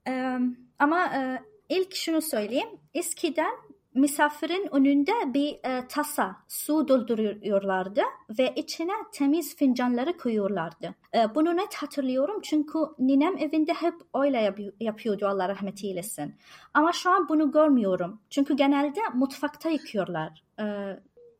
E, 0.08 0.38
ama 0.80 1.06
e, 1.06 1.40
ilk 1.70 1.96
şunu 1.96 2.22
söyleyeyim. 2.22 2.70
Eskiden 2.94 3.56
misafirin 3.94 4.76
önünde 4.76 5.12
bir 5.26 5.60
e, 5.64 5.88
tasa 5.88 6.36
su 6.48 6.88
dolduruyorlardı 6.88 8.02
ve 8.40 8.54
içine 8.56 8.94
temiz 9.12 9.56
fincanları 9.56 10.18
koyuyorlardı. 10.18 10.96
E, 11.16 11.36
bunu 11.36 11.58
net 11.58 11.76
hatırlıyorum 11.76 12.42
çünkü 12.44 12.78
ninem 13.00 13.38
evinde 13.38 13.74
hep 13.74 13.94
öyle 14.16 14.38
yap- 14.42 14.60
yapıyordu 14.80 15.28
Allah 15.28 15.50
rahmet 15.50 15.84
eylesin. 15.84 16.36
Ama 16.74 16.92
şu 16.92 17.10
an 17.10 17.30
bunu 17.30 17.52
görmüyorum. 17.52 18.22
Çünkü 18.30 18.56
genelde 18.56 19.00
mutfakta 19.14 19.70
yıkıyorlar. 19.70 20.44
E, 20.60 20.66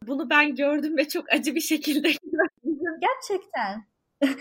bunu 0.08 0.30
ben 0.30 0.56
gördüm 0.56 0.98
ve 0.98 1.08
çok 1.08 1.34
acı 1.34 1.56
bir 1.56 1.62
şekilde 1.62 2.12
Gerçekten. 3.02 3.86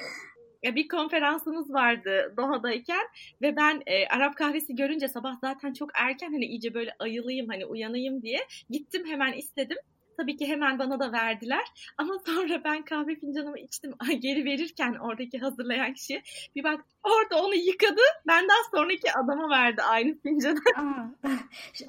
bir 0.62 0.88
konferansımız 0.88 1.72
vardı 1.72 2.34
Doha'dayken 2.36 3.06
ve 3.42 3.56
ben 3.56 3.82
e, 3.86 4.06
Arap 4.06 4.36
kahvesi 4.36 4.74
görünce 4.76 5.08
sabah 5.08 5.36
zaten 5.40 5.72
çok 5.72 5.90
erken 5.94 6.32
hani 6.32 6.44
iyice 6.44 6.74
böyle 6.74 6.94
ayılayım 6.98 7.48
hani 7.48 7.66
uyanayım 7.66 8.22
diye 8.22 8.38
gittim 8.70 9.06
hemen 9.06 9.32
istedim. 9.32 9.76
Tabii 10.16 10.36
ki 10.36 10.46
hemen 10.46 10.78
bana 10.78 11.00
da 11.00 11.12
verdiler. 11.12 11.64
Ama 11.98 12.14
sonra 12.26 12.64
ben 12.64 12.82
kahve 12.82 13.14
fincanımı 13.14 13.58
içtim. 13.58 13.94
Geri 14.18 14.44
verirken 14.44 14.94
oradaki 14.94 15.38
hazırlayan 15.38 15.94
kişi 15.94 16.22
bir 16.56 16.64
bak 16.64 16.80
orada 17.02 17.42
onu 17.42 17.54
yıkadı. 17.54 18.00
Benden 18.26 18.70
sonraki 18.70 19.12
adama 19.12 19.50
verdi 19.50 19.82
aynı 19.82 20.18
fincanı. 20.18 20.60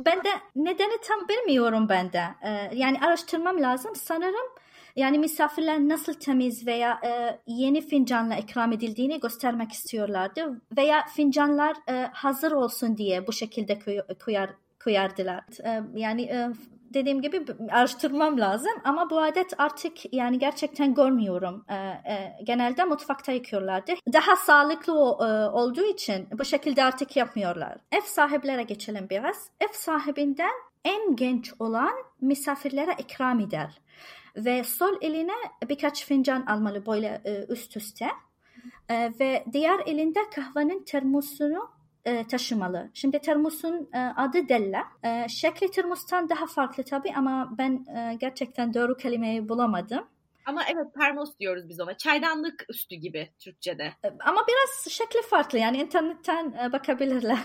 ben 0.05 0.23
de 0.23 0.29
nedeni 0.55 0.93
tam 1.07 1.27
bilmiyorum 1.27 1.89
ben 1.89 2.13
de. 2.13 2.23
Ee, 2.43 2.71
yani 2.73 2.99
araştırmam 2.99 3.61
lazım. 3.61 3.95
Sanırım 3.95 4.47
yani 4.95 5.19
misafirler 5.19 5.79
nasıl 5.79 6.13
temiz 6.13 6.67
veya 6.67 7.00
e, 7.05 7.39
yeni 7.48 7.81
fincanla 7.81 8.36
ikram 8.36 8.71
edildiğini 8.71 9.19
göstermek 9.19 9.71
istiyorlardı 9.71 10.62
veya 10.77 11.05
fincanlar 11.05 11.75
e, 11.89 12.10
hazır 12.13 12.51
olsun 12.51 12.98
diye 12.98 13.27
bu 13.27 13.33
şekilde 13.33 13.79
koyar, 14.25 14.50
koyardılar. 14.83 15.43
E, 15.65 15.83
yani 15.95 16.21
e, 16.21 16.50
dediğim 16.93 17.21
gibi 17.21 17.45
araştırmam 17.71 18.39
lazım 18.39 18.71
ama 18.83 19.10
bu 19.10 19.19
adet 19.19 19.53
artık 19.57 20.13
yani 20.13 20.39
gerçekten 20.39 20.93
görmüyorum. 20.93 21.65
E, 21.69 21.75
e, 21.75 22.38
genelde 22.43 22.83
mutfakta 22.83 23.31
yıkıyorlardı. 23.31 23.91
Daha 24.13 24.36
sağlıklı 24.36 24.93
o, 24.93 25.27
e, 25.27 25.50
olduğu 25.50 25.86
için 25.86 26.27
bu 26.39 26.45
şekilde 26.45 26.83
artık 26.83 27.15
yapmıyorlar. 27.15 27.77
Ev 27.91 28.01
sahiplere 28.01 28.63
geçelim 28.63 29.07
biraz. 29.10 29.50
Ev 29.60 29.74
sahibinden 29.74 30.53
en 30.86 31.15
genç 31.15 31.53
olan 31.60 31.93
misafirlere 32.21 32.95
ikram 33.00 33.39
eder 33.39 33.81
ve 34.35 34.63
sol 34.63 34.97
eline 35.01 35.33
birkaç 35.69 36.05
fincan 36.05 36.41
almalı 36.45 36.85
böyle 36.85 37.21
e, 37.25 37.45
üst 37.50 37.77
üste 37.77 38.07
e, 38.89 39.11
ve 39.19 39.45
diğer 39.53 39.79
elinde 39.85 40.19
kahvenin 40.35 40.83
termosunu 40.83 41.69
e, 42.05 42.27
taşımalı. 42.27 42.89
Şimdi 42.93 43.19
termosun 43.19 43.89
e, 43.93 44.00
adı 44.00 44.50
Della. 44.50 44.83
E, 45.03 45.29
şekli 45.29 45.71
termostan 45.71 46.29
daha 46.29 46.45
farklı 46.45 46.83
tabii 46.83 47.13
ama 47.15 47.53
ben 47.57 47.85
e, 47.95 48.17
gerçekten 48.19 48.73
doğru 48.73 48.97
kelimeyi 48.97 49.50
bulamadım. 49.50 50.07
Ama 50.45 50.61
evet 50.73 50.93
termos 51.00 51.39
diyoruz 51.39 51.69
biz 51.69 51.79
ona. 51.79 51.97
Çaydanlık 51.97 52.65
üstü 52.69 52.95
gibi 52.95 53.29
Türkçe'de. 53.39 53.83
E, 53.83 54.07
ama 54.25 54.45
biraz 54.47 54.93
şekli 54.93 55.21
farklı 55.21 55.57
yani 55.57 55.77
internetten 55.77 56.53
e, 56.63 56.71
bakabilirler. 56.71 57.39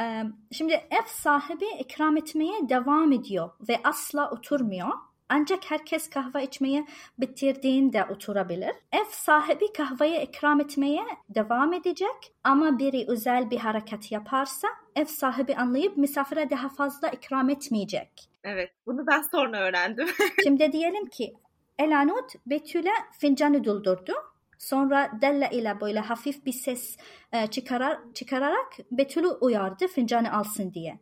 E, 0.00 0.22
şimdi 0.52 0.72
ev 0.72 1.06
sahibi 1.06 1.64
ikram 1.78 2.16
etmeye 2.16 2.68
devam 2.68 3.12
ediyor 3.12 3.50
ve 3.68 3.80
asla 3.84 4.30
oturmuyor. 4.30 4.88
Ancak 5.28 5.70
herkes 5.70 6.10
kahve 6.10 6.44
içmeye 6.44 6.86
bitirdiğinde 7.18 8.04
oturabilir. 8.04 8.72
Ev 8.92 9.04
sahibi 9.10 9.72
kahveyi 9.72 10.20
ikram 10.20 10.60
etmeye 10.60 11.04
devam 11.28 11.72
edecek 11.72 12.32
ama 12.44 12.78
biri 12.78 13.04
özel 13.08 13.50
bir 13.50 13.58
hareket 13.58 14.12
yaparsa 14.12 14.68
ev 14.96 15.04
sahibi 15.04 15.56
anlayıp 15.56 15.96
misafire 15.96 16.50
daha 16.50 16.68
fazla 16.68 17.08
ikram 17.08 17.50
etmeyecek. 17.50 18.30
Evet, 18.44 18.70
bunu 18.86 19.06
ben 19.06 19.22
sonra 19.22 19.60
öğrendim. 19.60 20.08
Şimdi 20.44 20.72
diyelim 20.72 21.06
ki 21.06 21.34
Elanut 21.78 22.32
Betül'e 22.46 22.92
fincanı 23.18 23.64
doldurdu. 23.64 24.12
Sonra 24.58 25.10
Della 25.22 25.48
ile 25.48 25.80
böyle 25.80 26.00
hafif 26.00 26.46
bir 26.46 26.52
ses 26.52 26.96
e, 27.32 27.46
çıkarar, 27.46 27.98
çıkararak 28.14 28.72
Betül'ü 28.90 29.28
uyardı 29.28 29.86
fincanı 29.86 30.32
alsın 30.32 30.72
diye. 30.74 30.98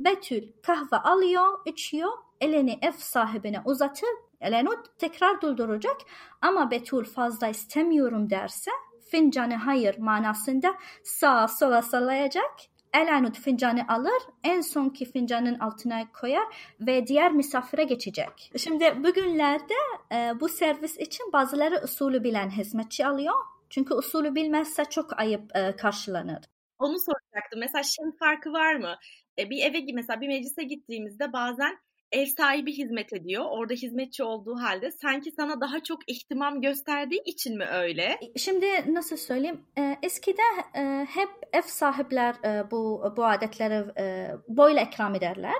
Betül 0.00 0.52
kahve 0.62 0.96
alıyor, 0.96 1.58
içiyor 1.66 2.12
elini 2.40 2.78
ev 2.82 2.92
sahibine 2.92 3.62
uzatır, 3.64 4.08
elini 4.40 4.68
tekrar 4.98 5.42
dolduracak 5.42 5.96
ama 6.42 6.70
Betül 6.70 7.04
fazla 7.04 7.48
istemiyorum 7.48 8.30
derse 8.30 8.70
fincanı 9.10 9.54
hayır 9.54 9.98
manasında 9.98 10.74
sağa 11.04 11.48
sola 11.48 11.82
sallayacak. 11.82 12.50
Elanut 12.94 13.38
fincanı 13.38 13.84
alır, 13.88 14.22
en 14.44 14.60
sonki 14.60 15.04
fincanın 15.04 15.58
altına 15.58 16.12
koyar 16.20 16.44
ve 16.80 17.06
diğer 17.06 17.32
misafire 17.32 17.84
geçecek. 17.84 18.52
Şimdi 18.56 19.04
bugünlerde 19.04 19.74
e, 20.12 20.40
bu 20.40 20.48
servis 20.48 20.98
için 20.98 21.32
bazıları 21.32 21.80
usulü 21.84 22.24
bilen 22.24 22.50
hizmetçi 22.50 23.06
alıyor. 23.06 23.34
Çünkü 23.70 23.94
usulü 23.94 24.34
bilmezse 24.34 24.84
çok 24.84 25.20
ayıp 25.20 25.56
e, 25.56 25.76
karşılanır. 25.76 26.44
Onu 26.78 26.96
soracaktım. 26.98 27.60
Mesela 27.60 27.82
şey 27.82 28.04
farkı 28.18 28.52
var 28.52 28.74
mı? 28.74 28.94
E, 29.38 29.50
bir 29.50 29.62
eve 29.62 29.92
mesela 29.92 30.20
bir 30.20 30.28
meclise 30.28 30.62
gittiğimizde 30.62 31.32
bazen 31.32 31.78
ev 32.12 32.26
sahibi 32.26 32.72
hizmet 32.72 33.12
ediyor. 33.12 33.44
Orada 33.50 33.74
hizmetçi 33.74 34.22
olduğu 34.22 34.56
halde 34.60 34.90
sanki 34.90 35.30
sana 35.30 35.60
daha 35.60 35.82
çok 35.82 36.10
ihtimam 36.10 36.60
gösterdiği 36.60 37.22
için 37.24 37.58
mi 37.58 37.64
öyle? 37.64 38.20
Şimdi 38.36 38.94
nasıl 38.94 39.16
söyleyeyim? 39.16 39.60
E, 39.78 39.96
eskide 40.02 40.42
e, 40.76 41.06
hep 41.10 41.28
ev 41.52 41.62
sahipler 41.62 42.34
e, 42.44 42.70
bu 42.70 43.12
bu 43.16 43.24
adetleri 43.24 43.84
e, 43.98 44.30
böyle 44.48 44.82
ikram 44.82 45.14
ederler. 45.14 45.56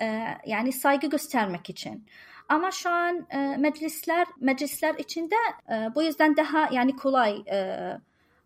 E, 0.00 0.22
yani 0.46 0.72
saygı 0.72 1.06
göstermek 1.06 1.70
için. 1.70 2.06
Ama 2.48 2.70
şu 2.70 2.90
an 2.90 3.26
e, 3.30 3.56
meclisler 3.56 4.26
meclisler 4.40 4.94
içinde 4.94 5.34
e, 5.70 5.94
bu 5.94 6.02
yüzden 6.02 6.36
daha 6.36 6.68
yani 6.72 6.96
kolay 6.96 7.42
e, 7.46 7.56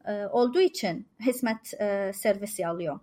e, 0.06 0.26
olduğu 0.26 0.60
için 0.60 1.06
hizmet 1.20 1.80
e, 1.80 2.12
servisi 2.14 2.66
alıyor. 2.66 3.00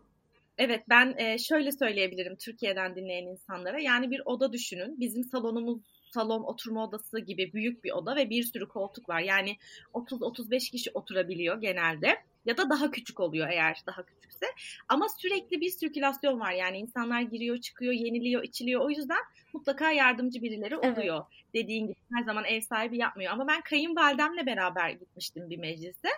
Evet 0.57 0.83
ben 0.89 1.37
şöyle 1.37 1.71
söyleyebilirim 1.71 2.35
Türkiye'den 2.35 2.95
dinleyen 2.95 3.25
insanlara. 3.25 3.79
Yani 3.79 4.11
bir 4.11 4.21
oda 4.25 4.53
düşünün. 4.53 4.99
Bizim 4.99 5.23
salonumuz 5.23 5.81
salon 6.13 6.43
oturma 6.43 6.83
odası 6.83 7.19
gibi 7.19 7.53
büyük 7.53 7.83
bir 7.83 7.91
oda 7.91 8.15
ve 8.15 8.29
bir 8.29 8.43
sürü 8.43 8.67
koltuk 8.67 9.09
var. 9.09 9.19
Yani 9.19 9.57
30-35 9.93 10.71
kişi 10.71 10.91
oturabiliyor 10.93 11.61
genelde 11.61 12.17
ya 12.47 12.57
da 12.57 12.69
daha 12.69 12.91
küçük 12.91 13.19
oluyor 13.19 13.49
eğer 13.49 13.83
daha 13.87 14.05
küçükse. 14.05 14.45
Ama 14.89 15.09
sürekli 15.09 15.61
bir 15.61 15.69
sirkülasyon 15.69 16.39
var 16.39 16.51
yani 16.51 16.77
insanlar 16.77 17.21
giriyor 17.21 17.57
çıkıyor 17.57 17.93
yeniliyor 17.93 18.43
içiliyor 18.43 18.81
o 18.81 18.89
yüzden 18.89 19.23
mutlaka 19.53 19.91
yardımcı 19.91 20.41
birileri 20.41 20.77
oluyor. 20.77 21.17
Evet. 21.17 21.53
Dediğin 21.53 21.87
gibi 21.87 21.97
her 22.13 22.23
zaman 22.23 22.45
ev 22.45 22.61
sahibi 22.61 22.97
yapmıyor 22.97 23.33
ama 23.33 23.47
ben 23.47 23.61
kayınvalidemle 23.61 24.45
beraber 24.45 24.89
gitmiştim 24.89 25.49
bir 25.49 25.57
meclise. 25.57 26.09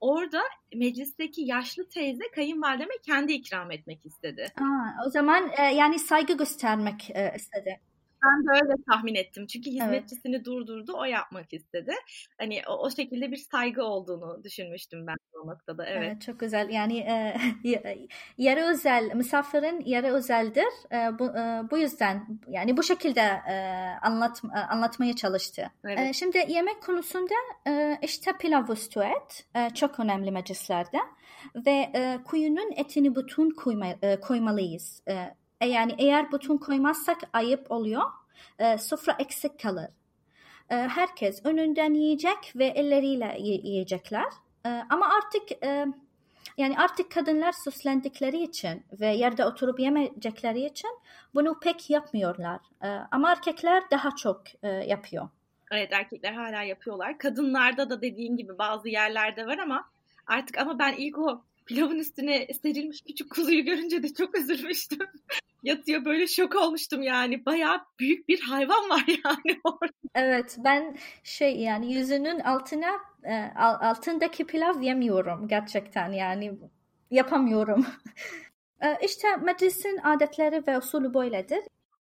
Orada 0.00 0.42
meclisteki 0.74 1.42
yaşlı 1.42 1.88
teyze 1.88 2.24
kayınvalideme 2.34 2.94
kendi 3.06 3.32
ikram 3.32 3.70
etmek 3.70 4.06
istedi. 4.06 4.52
Aa, 4.60 5.06
o 5.06 5.10
zaman 5.10 5.50
e, 5.58 5.62
yani 5.62 5.98
saygı 5.98 6.36
göstermek 6.36 7.10
e, 7.10 7.32
istedi. 7.36 7.80
Ben 8.26 8.46
de 8.46 8.64
öyle 8.64 8.74
tahmin 8.90 9.14
ettim. 9.14 9.46
Çünkü 9.46 9.70
hizmetçisini 9.70 10.36
evet. 10.36 10.46
durdurdu, 10.46 10.92
o 10.96 11.04
yapmak 11.04 11.52
istedi. 11.52 11.92
Hani 12.38 12.62
o, 12.68 12.72
o 12.72 12.90
şekilde 12.90 13.30
bir 13.30 13.36
saygı 13.36 13.82
olduğunu 13.82 14.44
düşünmüştüm 14.44 15.06
ben 15.06 15.16
o 15.42 15.46
noktada. 15.46 15.86
Evet. 15.86 16.02
evet 16.06 16.22
çok 16.22 16.40
güzel. 16.40 16.70
Yani 16.70 16.98
e, 16.98 17.36
yarı 18.38 18.60
özel, 18.60 19.14
misafirin 19.14 19.82
yarı 19.86 20.12
özeldir. 20.12 20.92
E, 20.92 21.18
bu, 21.18 21.24
e, 21.24 21.70
bu 21.70 21.78
yüzden 21.78 22.26
yani 22.48 22.76
bu 22.76 22.82
şekilde 22.82 23.20
e, 23.20 23.54
anlat, 24.02 24.42
e, 24.56 24.58
anlatmaya 24.58 25.16
çalıştı. 25.16 25.70
Evet. 25.84 25.98
E, 25.98 26.12
şimdi 26.12 26.44
yemek 26.48 26.82
konusunda 26.82 27.34
e, 27.68 27.98
işte 28.02 28.32
pilav 28.40 28.68
üstü 28.68 29.00
et 29.00 29.46
e, 29.54 29.70
çok 29.74 30.00
önemli 30.00 30.30
meclislerde 30.30 30.98
ve 31.66 31.90
e, 31.94 32.18
kuyunun 32.24 32.72
etini 32.76 33.16
bütün 33.16 33.50
koyma, 33.50 33.86
e, 34.02 34.20
koymalıyız. 34.20 35.02
E, 35.06 35.12
e, 35.12 35.34
yani 35.64 35.94
eğer 35.98 36.32
bütün 36.32 36.58
koymazsak 36.58 37.18
ayıp 37.32 37.70
oluyor. 37.70 38.02
E, 38.58 38.78
sofra 38.78 39.16
eksik 39.18 39.60
kalır. 39.60 39.88
E, 40.70 40.74
herkes 40.74 41.44
önünden 41.44 41.94
yiyecek 41.94 42.52
ve 42.56 42.66
elleriyle 42.66 43.36
yiyecekler. 43.40 44.28
E, 44.66 44.68
ama 44.90 45.08
artık 45.16 45.64
e, 45.64 45.86
yani 46.56 46.78
artık 46.78 47.10
kadınlar 47.10 47.52
süslendikleri 47.52 48.42
için 48.42 48.84
ve 49.00 49.06
yerde 49.06 49.44
oturup 49.44 49.80
yemeyecekleri 49.80 50.64
için 50.64 50.90
bunu 51.34 51.60
pek 51.60 51.90
yapmıyorlar. 51.90 52.60
E, 52.82 52.88
ama 53.10 53.30
erkekler 53.30 53.90
daha 53.90 54.16
çok 54.16 54.42
e, 54.62 54.68
yapıyor. 54.68 55.28
Evet 55.70 55.92
erkekler 55.92 56.32
hala 56.32 56.62
yapıyorlar. 56.62 57.18
Kadınlarda 57.18 57.90
da 57.90 58.02
dediğin 58.02 58.36
gibi 58.36 58.58
bazı 58.58 58.88
yerlerde 58.88 59.46
var 59.46 59.58
ama 59.58 59.90
artık 60.26 60.58
ama 60.58 60.78
ben 60.78 60.92
ilk 60.92 61.18
o 61.18 61.42
pilavın 61.66 61.98
üstüne 61.98 62.46
serilmiş 62.62 63.02
küçük 63.02 63.30
kuzuyu 63.30 63.64
görünce 63.64 64.02
de 64.02 64.14
çok 64.14 64.38
üzülmüştüm. 64.38 65.08
Yatıyor 65.66 66.04
böyle 66.04 66.26
şok 66.26 66.56
olmuştum 66.56 67.02
yani. 67.02 67.46
Bayağı 67.46 67.80
büyük 68.00 68.28
bir 68.28 68.40
hayvan 68.40 68.90
var 68.90 69.04
yani 69.24 69.60
orada. 69.64 69.92
Evet 70.14 70.56
ben 70.64 70.96
şey 71.24 71.60
yani 71.60 71.94
yüzünün 71.94 72.40
altına 72.40 72.90
e, 73.24 73.34
altındaki 73.58 74.46
pilav 74.46 74.80
yemiyorum 74.82 75.48
gerçekten 75.48 76.12
yani 76.12 76.58
yapamıyorum. 77.10 77.86
E, 78.80 78.98
işte 79.04 79.36
meclisin 79.36 79.98
adetleri 79.98 80.66
ve 80.66 80.78
usulü 80.78 81.14
böyledir. 81.14 81.60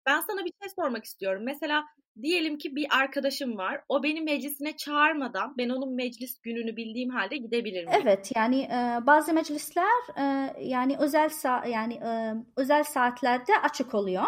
Ben 0.06 0.20
sana 0.20 0.44
bir 0.44 0.52
şey 0.62 0.70
sormak 0.76 1.04
istiyorum. 1.04 1.42
Mesela 1.44 1.84
diyelim 2.22 2.58
ki 2.58 2.76
bir 2.76 2.86
arkadaşım 3.00 3.58
var. 3.58 3.80
O 3.88 4.02
beni 4.02 4.20
meclisine 4.20 4.76
çağırmadan 4.76 5.54
ben 5.58 5.68
onun 5.68 5.94
meclis 5.94 6.40
gününü 6.40 6.76
bildiğim 6.76 7.10
halde 7.10 7.36
gidebilir 7.36 7.84
miyim? 7.86 8.00
Evet 8.02 8.32
yani 8.36 8.62
e, 8.62 9.06
bazı 9.06 9.32
meclisler 9.32 10.18
e, 10.18 10.54
yani 10.60 10.96
özel 10.98 11.28
sa 11.28 11.64
yani 11.66 11.94
e, 11.94 12.34
özel 12.56 12.84
saatlerde 12.84 13.52
açık 13.62 13.94
oluyor. 13.94 14.24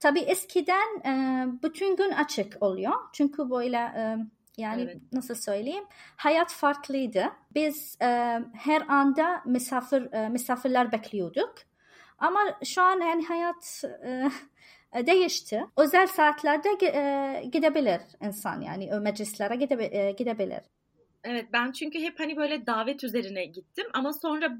Tabii 0.00 0.20
eskiden 0.20 1.00
e, 1.06 1.44
bütün 1.62 1.96
gün 1.96 2.10
açık 2.10 2.56
oluyor. 2.60 2.92
Çünkü 3.12 3.50
böyle 3.50 3.76
e, 3.76 4.16
yani 4.56 4.82
evet. 4.82 4.96
nasıl 5.12 5.34
söyleyeyim? 5.34 5.84
Hayat 6.16 6.52
farklıydı. 6.52 7.24
Biz 7.54 7.98
e, 8.02 8.06
her 8.54 8.82
anda 8.88 9.42
misafir 9.46 10.12
e, 10.12 10.28
misafirler 10.28 10.92
bekliyorduk. 10.92 11.54
Ama 12.18 12.40
şu 12.64 12.82
an 12.82 13.00
yani 13.00 13.26
hayat 13.26 13.84
e, 14.06 14.30
değişti. 15.06 15.64
Özel 15.76 16.06
saatlerde 16.06 16.68
e, 16.82 17.44
gidebilir 17.44 18.00
insan 18.22 18.60
yani 18.60 18.90
meclislere 19.00 19.56
gide, 19.56 20.12
gidebilir. 20.18 20.60
Evet 21.24 21.46
ben 21.52 21.72
çünkü 21.72 22.00
hep 22.00 22.20
hani 22.20 22.36
böyle 22.36 22.66
davet 22.66 23.04
üzerine 23.04 23.44
gittim 23.44 23.86
ama 23.94 24.12
sonra 24.12 24.58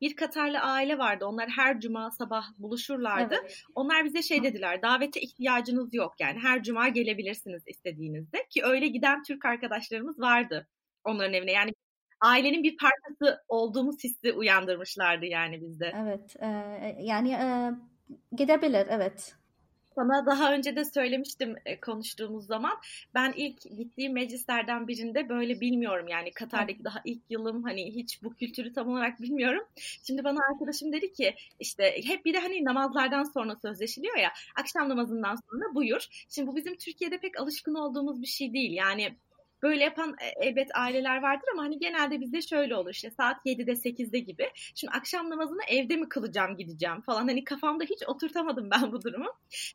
bir 0.00 0.16
Katarlı 0.16 0.58
aile 0.58 0.98
vardı. 0.98 1.26
Onlar 1.26 1.48
her 1.48 1.80
cuma 1.80 2.10
sabah 2.10 2.44
buluşurlardı. 2.58 3.34
Evet. 3.40 3.62
Onlar 3.74 4.04
bize 4.04 4.22
şey 4.22 4.42
dediler. 4.42 4.82
Davete 4.82 5.20
ihtiyacınız 5.20 5.94
yok 5.94 6.14
yani. 6.20 6.38
Her 6.38 6.62
cuma 6.62 6.88
gelebilirsiniz 6.88 7.62
istediğinizde 7.66 8.46
ki 8.50 8.64
öyle 8.64 8.88
giden 8.88 9.22
Türk 9.22 9.44
arkadaşlarımız 9.44 10.20
vardı 10.20 10.66
onların 11.04 11.34
evine. 11.34 11.52
Yani 11.52 11.72
ailenin 12.20 12.62
bir 12.62 12.76
parçası 12.76 13.42
olduğumuz 13.48 14.04
hissi 14.04 14.32
uyandırmışlardı 14.32 15.26
yani 15.26 15.60
bizde. 15.60 15.92
Evet. 16.02 16.36
E, 16.40 16.46
yani 17.00 17.32
e, 17.32 17.70
gidebilir 18.36 18.86
evet. 18.90 19.34
Sana 19.94 20.26
daha 20.26 20.54
önce 20.54 20.76
de 20.76 20.84
söylemiştim 20.84 21.56
e, 21.66 21.80
konuştuğumuz 21.80 22.46
zaman. 22.46 22.78
Ben 23.14 23.32
ilk 23.36 23.62
gittiğim 23.62 24.12
meclislerden 24.12 24.88
birinde 24.88 25.28
böyle 25.28 25.60
bilmiyorum 25.60 26.08
yani 26.08 26.32
Katar'daki 26.32 26.84
daha 26.84 27.00
ilk 27.04 27.22
yılım 27.30 27.62
hani 27.62 27.94
hiç 27.94 28.22
bu 28.22 28.34
kültürü 28.34 28.72
tam 28.72 28.88
olarak 28.88 29.22
bilmiyorum. 29.22 29.64
Şimdi 30.06 30.24
bana 30.24 30.40
arkadaşım 30.52 30.92
dedi 30.92 31.12
ki 31.12 31.34
işte 31.60 31.94
hep 32.04 32.24
bir 32.24 32.34
de 32.34 32.38
hani 32.38 32.64
namazlardan 32.64 33.24
sonra 33.24 33.56
sözleşiliyor 33.56 34.16
ya 34.16 34.32
akşam 34.56 34.88
namazından 34.88 35.36
sonra 35.50 35.74
buyur. 35.74 36.06
Şimdi 36.28 36.48
bu 36.48 36.56
bizim 36.56 36.76
Türkiye'de 36.76 37.18
pek 37.18 37.40
alışkın 37.40 37.74
olduğumuz 37.74 38.22
bir 38.22 38.26
şey 38.26 38.52
değil. 38.52 38.72
Yani 38.72 39.16
Böyle 39.62 39.84
yapan 39.84 40.16
e, 40.20 40.46
elbet 40.46 40.68
aileler 40.74 41.22
vardır 41.22 41.48
ama 41.52 41.62
hani 41.62 41.78
genelde 41.78 42.20
bizde 42.20 42.42
şöyle 42.42 42.76
olur 42.76 42.90
işte 42.90 43.10
saat 43.10 43.46
7'de 43.46 43.72
8'de 43.72 44.18
gibi. 44.18 44.50
Şimdi 44.74 44.92
akşam 44.92 45.30
namazını 45.30 45.60
evde 45.68 45.96
mi 45.96 46.08
kılacağım 46.08 46.56
gideceğim 46.56 47.00
falan 47.00 47.28
hani 47.28 47.44
kafamda 47.44 47.84
hiç 47.84 48.02
oturtamadım 48.06 48.70
ben 48.70 48.92
bu 48.92 49.02
durumu. 49.02 49.32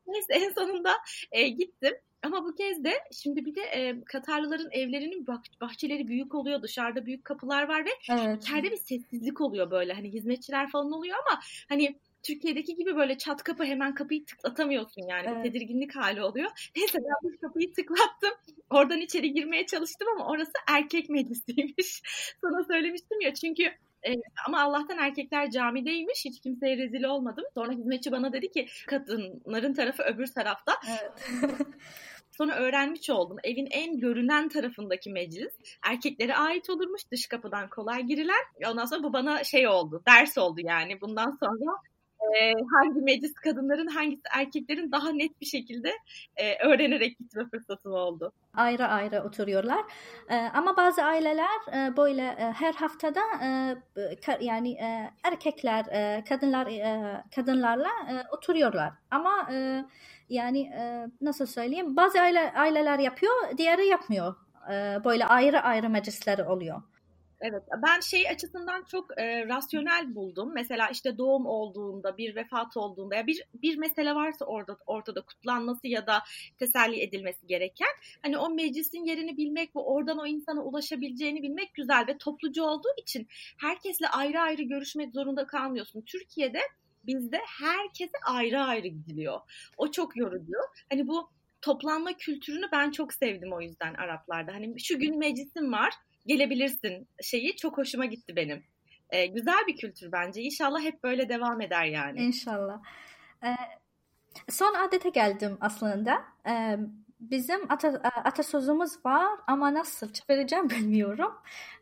Neyse 0.07 0.33
en 0.33 0.49
sonunda 0.49 0.91
e, 1.31 1.47
gittim. 1.47 1.93
Ama 2.25 2.45
bu 2.45 2.55
kez 2.55 2.83
de 2.83 2.93
şimdi 3.11 3.45
bir 3.45 3.55
de 3.55 3.61
e, 3.61 4.03
Katarlıların 4.05 4.71
evlerinin 4.71 5.25
bah- 5.25 5.61
bahçeleri 5.61 6.07
büyük 6.07 6.35
oluyor. 6.35 6.61
Dışarıda 6.61 7.05
büyük 7.05 7.25
kapılar 7.25 7.67
var 7.67 7.85
ve 7.85 7.89
evet. 8.09 8.43
içeride 8.43 8.71
bir 8.71 8.77
sessizlik 8.77 9.41
oluyor 9.41 9.71
böyle. 9.71 9.93
Hani 9.93 10.13
hizmetçiler 10.13 10.69
falan 10.69 10.91
oluyor 10.91 11.15
ama 11.27 11.39
hani 11.69 11.99
Türkiye'deki 12.25 12.75
gibi 12.75 12.95
böyle 12.95 13.17
çat 13.17 13.43
kapı 13.43 13.63
hemen 13.63 13.95
kapıyı 13.95 14.25
tıklatamıyorsun 14.25 15.07
yani. 15.09 15.27
Evet. 15.27 15.43
Bir 15.43 15.51
tedirginlik 15.51 15.95
hali 15.95 16.23
oluyor. 16.23 16.49
Neyse 16.75 16.97
ben 16.97 17.31
bu 17.31 17.47
kapıyı 17.47 17.73
tıklattım. 17.73 18.31
Oradan 18.69 19.01
içeri 19.01 19.33
girmeye 19.33 19.65
çalıştım 19.65 20.07
ama 20.15 20.27
orası 20.29 20.51
erkek 20.69 21.09
meclisiymiş. 21.09 22.01
Sana 22.41 22.63
söylemiştim 22.63 23.21
ya 23.21 23.33
çünkü 23.33 23.63
e, 24.07 24.13
ama 24.47 24.61
Allah'tan 24.61 24.97
erkekler 24.97 25.51
camideymiş. 25.51 26.25
Hiç 26.25 26.39
kimseye 26.41 26.77
rezil 26.77 27.03
olmadım. 27.03 27.45
Sonra 27.53 27.71
hizmetçi 27.71 28.11
bana 28.11 28.33
dedi 28.33 28.51
ki 28.51 28.67
kadınların 28.87 29.73
tarafı 29.73 30.03
öbür 30.03 30.27
tarafta. 30.27 30.73
Evet. 30.89 31.11
Sonra 32.37 32.55
öğrenmiş 32.55 33.09
oldum. 33.09 33.37
Evin 33.43 33.67
en 33.71 33.99
görünen 33.99 34.49
tarafındaki 34.49 35.09
meclis 35.09 35.53
erkeklere 35.83 36.35
ait 36.35 36.69
olurmuş. 36.69 37.01
Dış 37.11 37.27
kapıdan 37.27 37.69
kolay 37.69 38.03
girilen. 38.03 38.43
Ondan 38.67 38.85
sonra 38.85 39.03
bu 39.03 39.13
bana 39.13 39.43
şey 39.43 39.67
oldu. 39.67 40.03
Ders 40.07 40.37
oldu 40.37 40.61
yani. 40.63 41.01
Bundan 41.01 41.31
sonra 41.31 41.77
e, 42.21 42.53
hangi 42.73 43.01
meclis 43.01 43.33
kadınların 43.33 43.87
hangisi 43.87 44.21
erkeklerin 44.35 44.91
daha 44.91 45.11
net 45.11 45.41
bir 45.41 45.45
şekilde 45.45 45.91
e, 46.35 46.67
öğrenerek 46.67 47.19
gitme 47.19 47.45
fırsatı 47.49 47.89
oldu. 47.89 48.33
Ayrı 48.53 48.87
ayrı 48.87 49.23
oturuyorlar 49.23 49.85
e, 50.29 50.35
ama 50.35 50.77
bazı 50.77 51.03
aileler 51.03 51.73
e, 51.73 51.97
böyle 51.97 52.21
e, 52.21 52.53
her 52.55 52.73
haftada 52.73 53.21
e, 53.43 53.75
ka, 54.25 54.37
yani 54.41 54.71
e, 54.71 55.11
erkekler 55.23 55.85
e, 55.85 56.23
kadınlar 56.29 56.67
e, 56.67 57.23
kadınlarla 57.35 57.89
e, 58.09 58.13
oturuyorlar 58.31 58.93
ama 59.11 59.49
e, 59.53 59.85
yani 60.29 60.61
e, 60.61 61.07
nasıl 61.21 61.45
söyleyeyim 61.45 61.95
bazı 61.95 62.21
aile, 62.21 62.53
aileler 62.53 62.99
yapıyor 62.99 63.33
diğeri 63.57 63.87
yapmıyor 63.87 64.35
e, 64.71 65.03
böyle 65.03 65.25
ayrı 65.25 65.61
ayrı 65.61 65.89
meclisleri 65.89 66.43
oluyor. 66.43 66.81
Evet, 67.47 67.63
ben 67.83 67.99
şey 67.99 68.29
açısından 68.29 68.83
çok 68.83 69.19
e, 69.19 69.47
rasyonel 69.47 70.15
buldum. 70.15 70.51
Mesela 70.53 70.89
işte 70.89 71.17
doğum 71.17 71.45
olduğunda, 71.45 72.17
bir 72.17 72.35
vefat 72.35 72.77
olduğunda 72.77 73.15
ya 73.15 73.27
bir 73.27 73.43
bir 73.53 73.77
mesele 73.77 74.15
varsa 74.15 74.45
orada 74.45 74.77
ortada 74.85 75.21
kutlanması 75.21 75.87
ya 75.87 76.07
da 76.07 76.23
teselli 76.59 77.01
edilmesi 77.01 77.47
gereken, 77.47 77.87
hani 78.21 78.37
o 78.37 78.49
meclisin 78.49 79.03
yerini 79.03 79.37
bilmek 79.37 79.75
ve 79.75 79.79
oradan 79.79 80.17
o 80.17 80.25
insana 80.25 80.61
ulaşabileceğini 80.63 81.43
bilmek 81.43 81.73
güzel 81.73 82.07
ve 82.07 82.17
toplucu 82.17 82.63
olduğu 82.63 82.93
için 82.97 83.27
herkesle 83.57 84.07
ayrı 84.07 84.39
ayrı 84.39 84.63
görüşmek 84.63 85.13
zorunda 85.13 85.47
kalmıyorsun. 85.47 86.01
Türkiye'de 86.01 86.59
bizde 87.03 87.39
herkese 87.59 88.17
ayrı 88.25 88.61
ayrı 88.61 88.87
gidiliyor. 88.87 89.39
O 89.77 89.91
çok 89.91 90.17
yorucu. 90.17 90.57
Hani 90.89 91.07
bu 91.07 91.29
toplanma 91.61 92.13
kültürünü 92.13 92.65
ben 92.71 92.91
çok 92.91 93.13
sevdim 93.13 93.53
o 93.53 93.61
yüzden 93.61 93.93
Araplarda. 93.93 94.53
Hani 94.53 94.79
şu 94.79 94.99
gün 94.99 95.19
meclisim 95.19 95.71
var 95.71 95.93
gelebilirsin 96.25 97.07
şeyi 97.21 97.55
çok 97.55 97.77
hoşuma 97.77 98.05
gitti 98.05 98.35
benim. 98.35 98.63
E, 99.09 99.25
güzel 99.25 99.67
bir 99.67 99.77
kültür 99.77 100.11
bence. 100.11 100.41
İnşallah 100.41 100.81
hep 100.81 101.03
böyle 101.03 101.29
devam 101.29 101.61
eder 101.61 101.85
yani. 101.85 102.19
İnşallah. 102.19 102.81
E, 103.43 103.49
son 104.49 104.73
adete 104.73 105.09
geldim 105.09 105.57
aslında. 105.61 106.21
E, 106.47 106.77
bizim 107.19 107.71
ata, 107.71 107.87
atasözümüz 108.03 109.05
var 109.05 109.39
ama 109.47 109.73
nasıl 109.73 110.13
çevireceğim 110.13 110.69
bilmiyorum. 110.69 111.33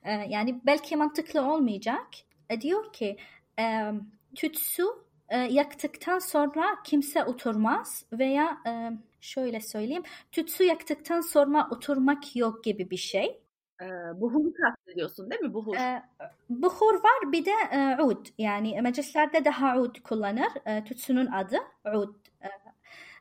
E, 0.03 0.11
yani 0.11 0.61
belki 0.65 0.95
mantıklı 0.95 1.41
olmayacak. 1.41 2.07
E, 2.49 2.61
diyor 2.61 2.93
ki 2.93 3.17
e, 3.59 3.91
tütsü 4.35 4.83
e, 5.29 5.37
yaktıktan 5.37 6.19
sonra 6.19 6.65
kimse 6.83 7.23
oturmaz 7.23 8.05
veya 8.11 8.57
e, 8.67 8.91
şöyle 9.21 9.59
söyleyeyim 9.59 10.03
tütsü 10.31 10.63
yaktıktan 10.63 11.21
sonra 11.21 11.67
oturmak 11.71 12.35
yok 12.35 12.63
gibi 12.63 12.89
bir 12.89 12.97
şey. 12.97 13.42
E, 13.83 14.21
buhuru 14.21 14.53
kastediyorsun 14.53 15.31
değil 15.31 15.41
mi? 15.41 15.53
Buhur. 15.53 15.75
E, 15.75 16.03
buhur 16.49 16.93
var 16.93 17.31
bir 17.31 17.45
de 17.45 17.51
e, 17.71 18.01
ud. 18.01 18.25
Yani 18.37 18.81
meclislerde 18.81 19.45
daha 19.45 19.79
ud 19.79 20.01
kullanır. 20.01 20.51
E, 20.65 20.83
tütsünün 20.83 21.25
adı 21.25 21.57
ud. 21.95 22.15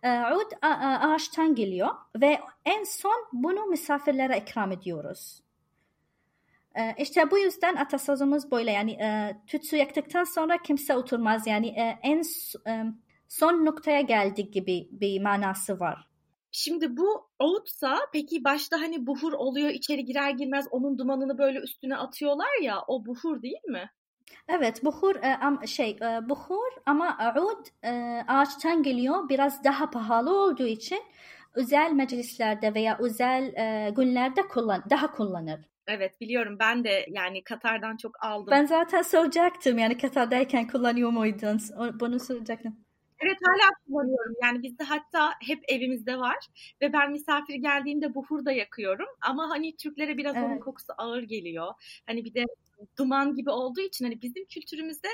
E, 0.03 0.09
ud 0.35 0.53
ağaçtan 0.63 1.55
geliyor 1.55 1.89
ve 2.21 2.41
en 2.65 2.85
son 2.85 3.29
bunu 3.33 3.67
misafirlere 3.67 4.39
ikram 4.39 4.73
ediyoruz. 4.73 5.43
İşte 6.99 7.31
bu 7.31 7.39
yüzden 7.39 7.77
atasözümüz 7.77 8.51
böyle 8.51 8.71
yani 8.71 8.99
tütsü 9.47 9.77
yaktıktan 9.77 10.25
sonra 10.25 10.59
kimse 10.59 10.97
oturmaz 10.97 11.47
yani 11.47 11.69
en 12.03 12.23
son 13.29 13.65
noktaya 13.67 14.01
geldik 14.01 14.53
gibi 14.53 14.89
bir 14.91 15.21
manası 15.21 15.81
var. 15.81 16.12
Şimdi 16.53 16.97
bu 16.97 17.29
oğutsa 17.39 17.99
peki 18.13 18.45
başta 18.45 18.81
hani 18.81 19.07
buhur 19.07 19.33
oluyor 19.33 19.69
içeri 19.69 20.05
girer 20.05 20.31
girmez 20.31 20.67
onun 20.71 20.99
dumanını 20.99 21.39
böyle 21.39 21.59
üstüne 21.59 21.97
atıyorlar 21.97 22.63
ya 22.63 22.83
o 22.89 23.07
buhur 23.07 23.43
değil 23.43 23.65
mi? 23.65 23.91
Evet 24.49 24.85
buhur 24.85 25.15
e, 25.17 25.67
şey 25.67 25.91
e, 25.91 26.29
buhur 26.29 26.73
ama 26.87 27.35
oud 27.37 27.67
e, 27.85 27.91
ağaçtan 28.29 28.83
geliyor 28.83 29.29
biraz 29.29 29.65
daha 29.65 29.91
pahalı 29.91 30.41
olduğu 30.43 30.67
için 30.67 31.03
özel 31.55 31.93
meclislerde 31.93 32.75
veya 32.75 32.99
özel 33.01 33.45
günlerde 33.91 34.43
kullan 34.43 34.85
daha 34.91 35.13
kullanır. 35.13 35.61
Evet 35.87 36.21
biliyorum 36.21 36.57
ben 36.61 36.85
de 36.85 37.07
yani 37.09 37.45
Katar'dan 37.45 37.97
çok 37.97 38.25
aldım. 38.25 38.51
Ben 38.51 38.67
zaten 38.67 39.03
soracaktım 39.03 39.79
yani 39.79 39.99
Katar'dayken 39.99 40.67
kullanıyor 40.67 41.11
muydun? 41.11 41.61
Bunu 42.01 42.21
soracaktım. 42.21 42.77
Evet 43.23 43.39
hala 43.47 43.71
kullanıyorum. 43.87 44.35
Yani 44.43 44.63
bizde 44.63 44.85
hatta 44.85 45.33
hep 45.41 45.65
evimizde 45.69 46.19
var 46.19 46.39
ve 46.81 46.93
ben 46.93 47.13
misafir 47.13 47.55
geldiğinde 47.55 48.15
buhur 48.15 48.45
da 48.45 48.53
yakıyorum. 48.53 49.07
Ama 49.21 49.51
hani 49.51 49.77
Türklere 49.77 50.17
biraz 50.17 50.37
evet. 50.37 50.47
onun 50.47 50.59
kokusu 50.59 50.93
ağır 50.99 51.23
geliyor. 51.23 51.73
Hani 52.07 52.25
bir 52.25 52.35
de 52.35 52.45
duman 52.99 53.35
gibi 53.35 53.51
olduğu 53.51 53.81
için 53.81 54.05
hani 54.05 54.23
bizim 54.23 54.45
kültürümüzde 54.45 55.09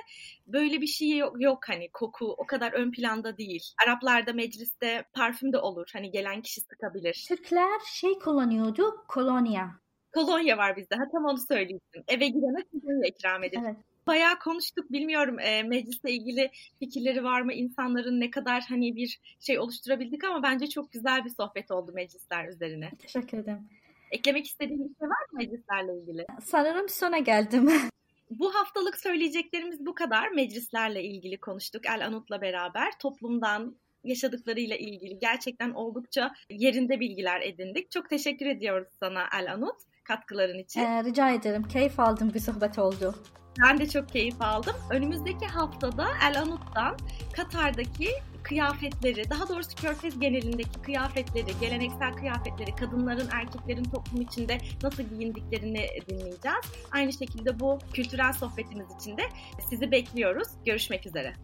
böyle 0.46 0.80
bir 0.80 0.86
şey 0.86 1.16
yok, 1.16 1.40
yok 1.40 1.68
hani 1.68 1.90
koku 1.92 2.26
o 2.26 2.46
kadar 2.46 2.72
ön 2.72 2.90
planda 2.90 3.38
değil. 3.38 3.62
Araplarda 3.86 4.32
mecliste 4.32 5.04
parfüm 5.12 5.52
de 5.52 5.58
olur. 5.58 5.90
Hani 5.92 6.10
gelen 6.10 6.42
kişi 6.42 6.60
sıkabilir. 6.60 7.24
Türkler 7.28 7.80
şey 7.94 8.18
kullanıyordu 8.18 9.04
kolonya. 9.08 9.70
Kolonya 10.14 10.58
var 10.58 10.76
bizde. 10.76 10.94
Ha 10.94 11.02
tam 11.12 11.24
onu 11.24 11.38
söyleyecektim. 11.38 12.04
Eve 12.08 12.28
girene 12.28 12.64
kolonya 12.72 13.08
ikram 13.08 13.44
edilir. 13.44 13.62
Evet 13.64 13.76
bayağı 14.08 14.38
konuştuk. 14.38 14.92
Bilmiyorum 14.92 15.38
e, 15.38 15.62
meclisle 15.62 16.12
ilgili 16.12 16.50
fikirleri 16.78 17.24
var 17.24 17.40
mı? 17.40 17.52
insanların 17.52 18.20
ne 18.20 18.30
kadar 18.30 18.64
hani 18.68 18.96
bir 18.96 19.20
şey 19.40 19.58
oluşturabildik 19.58 20.24
ama 20.24 20.42
bence 20.42 20.66
çok 20.66 20.92
güzel 20.92 21.24
bir 21.24 21.30
sohbet 21.30 21.70
oldu 21.70 21.92
meclisler 21.94 22.48
üzerine. 22.48 22.90
Teşekkür 22.98 23.38
ederim. 23.38 23.68
Eklemek 24.10 24.46
istediğin 24.46 24.80
bir 24.80 24.94
şey 24.98 25.08
var 25.08 25.32
mı 25.32 25.38
meclislerle 25.38 26.00
ilgili? 26.00 26.26
Sanırım 26.44 26.88
sona 26.88 27.18
geldim. 27.18 27.70
Bu 28.30 28.54
haftalık 28.54 28.98
söyleyeceklerimiz 28.98 29.86
bu 29.86 29.94
kadar. 29.94 30.28
Meclislerle 30.28 31.04
ilgili 31.04 31.40
konuştuk 31.40 31.86
El 31.86 32.06
Anut'la 32.06 32.40
beraber. 32.40 32.98
Toplumdan, 32.98 33.76
yaşadıklarıyla 34.04 34.76
ilgili 34.76 35.18
gerçekten 35.18 35.70
oldukça 35.70 36.32
yerinde 36.50 37.00
bilgiler 37.00 37.40
edindik. 37.40 37.90
Çok 37.90 38.10
teşekkür 38.10 38.46
ediyoruz 38.46 38.88
sana 39.00 39.24
El 39.40 39.52
Anut 39.52 39.76
katkıların 40.04 40.58
için. 40.58 40.80
Ee, 40.80 41.04
rica 41.04 41.30
ederim. 41.30 41.62
Keyif 41.62 42.00
aldım 42.00 42.34
bir 42.34 42.40
sohbet 42.40 42.78
oldu. 42.78 43.14
Ben 43.62 43.78
de 43.78 43.88
çok 43.88 44.08
keyif 44.08 44.42
aldım. 44.42 44.76
Önümüzdeki 44.90 45.46
haftada 45.46 46.06
El 46.30 46.40
Anut'tan 46.40 46.96
Katar'daki 47.32 48.08
kıyafetleri, 48.42 49.30
daha 49.30 49.48
doğrusu 49.48 49.76
Körfez 49.76 50.20
genelindeki 50.20 50.82
kıyafetleri, 50.82 51.50
geleneksel 51.60 52.12
kıyafetleri, 52.12 52.76
kadınların, 52.76 53.28
erkeklerin 53.32 53.84
toplum 53.84 54.20
içinde 54.20 54.58
nasıl 54.82 55.02
giyindiklerini 55.02 55.86
dinleyeceğiz. 56.08 56.64
Aynı 56.90 57.12
şekilde 57.12 57.60
bu 57.60 57.78
kültürel 57.92 58.32
sohbetimiz 58.32 58.86
için 59.00 59.16
de 59.16 59.22
sizi 59.70 59.90
bekliyoruz. 59.90 60.48
Görüşmek 60.64 61.06
üzere. 61.06 61.34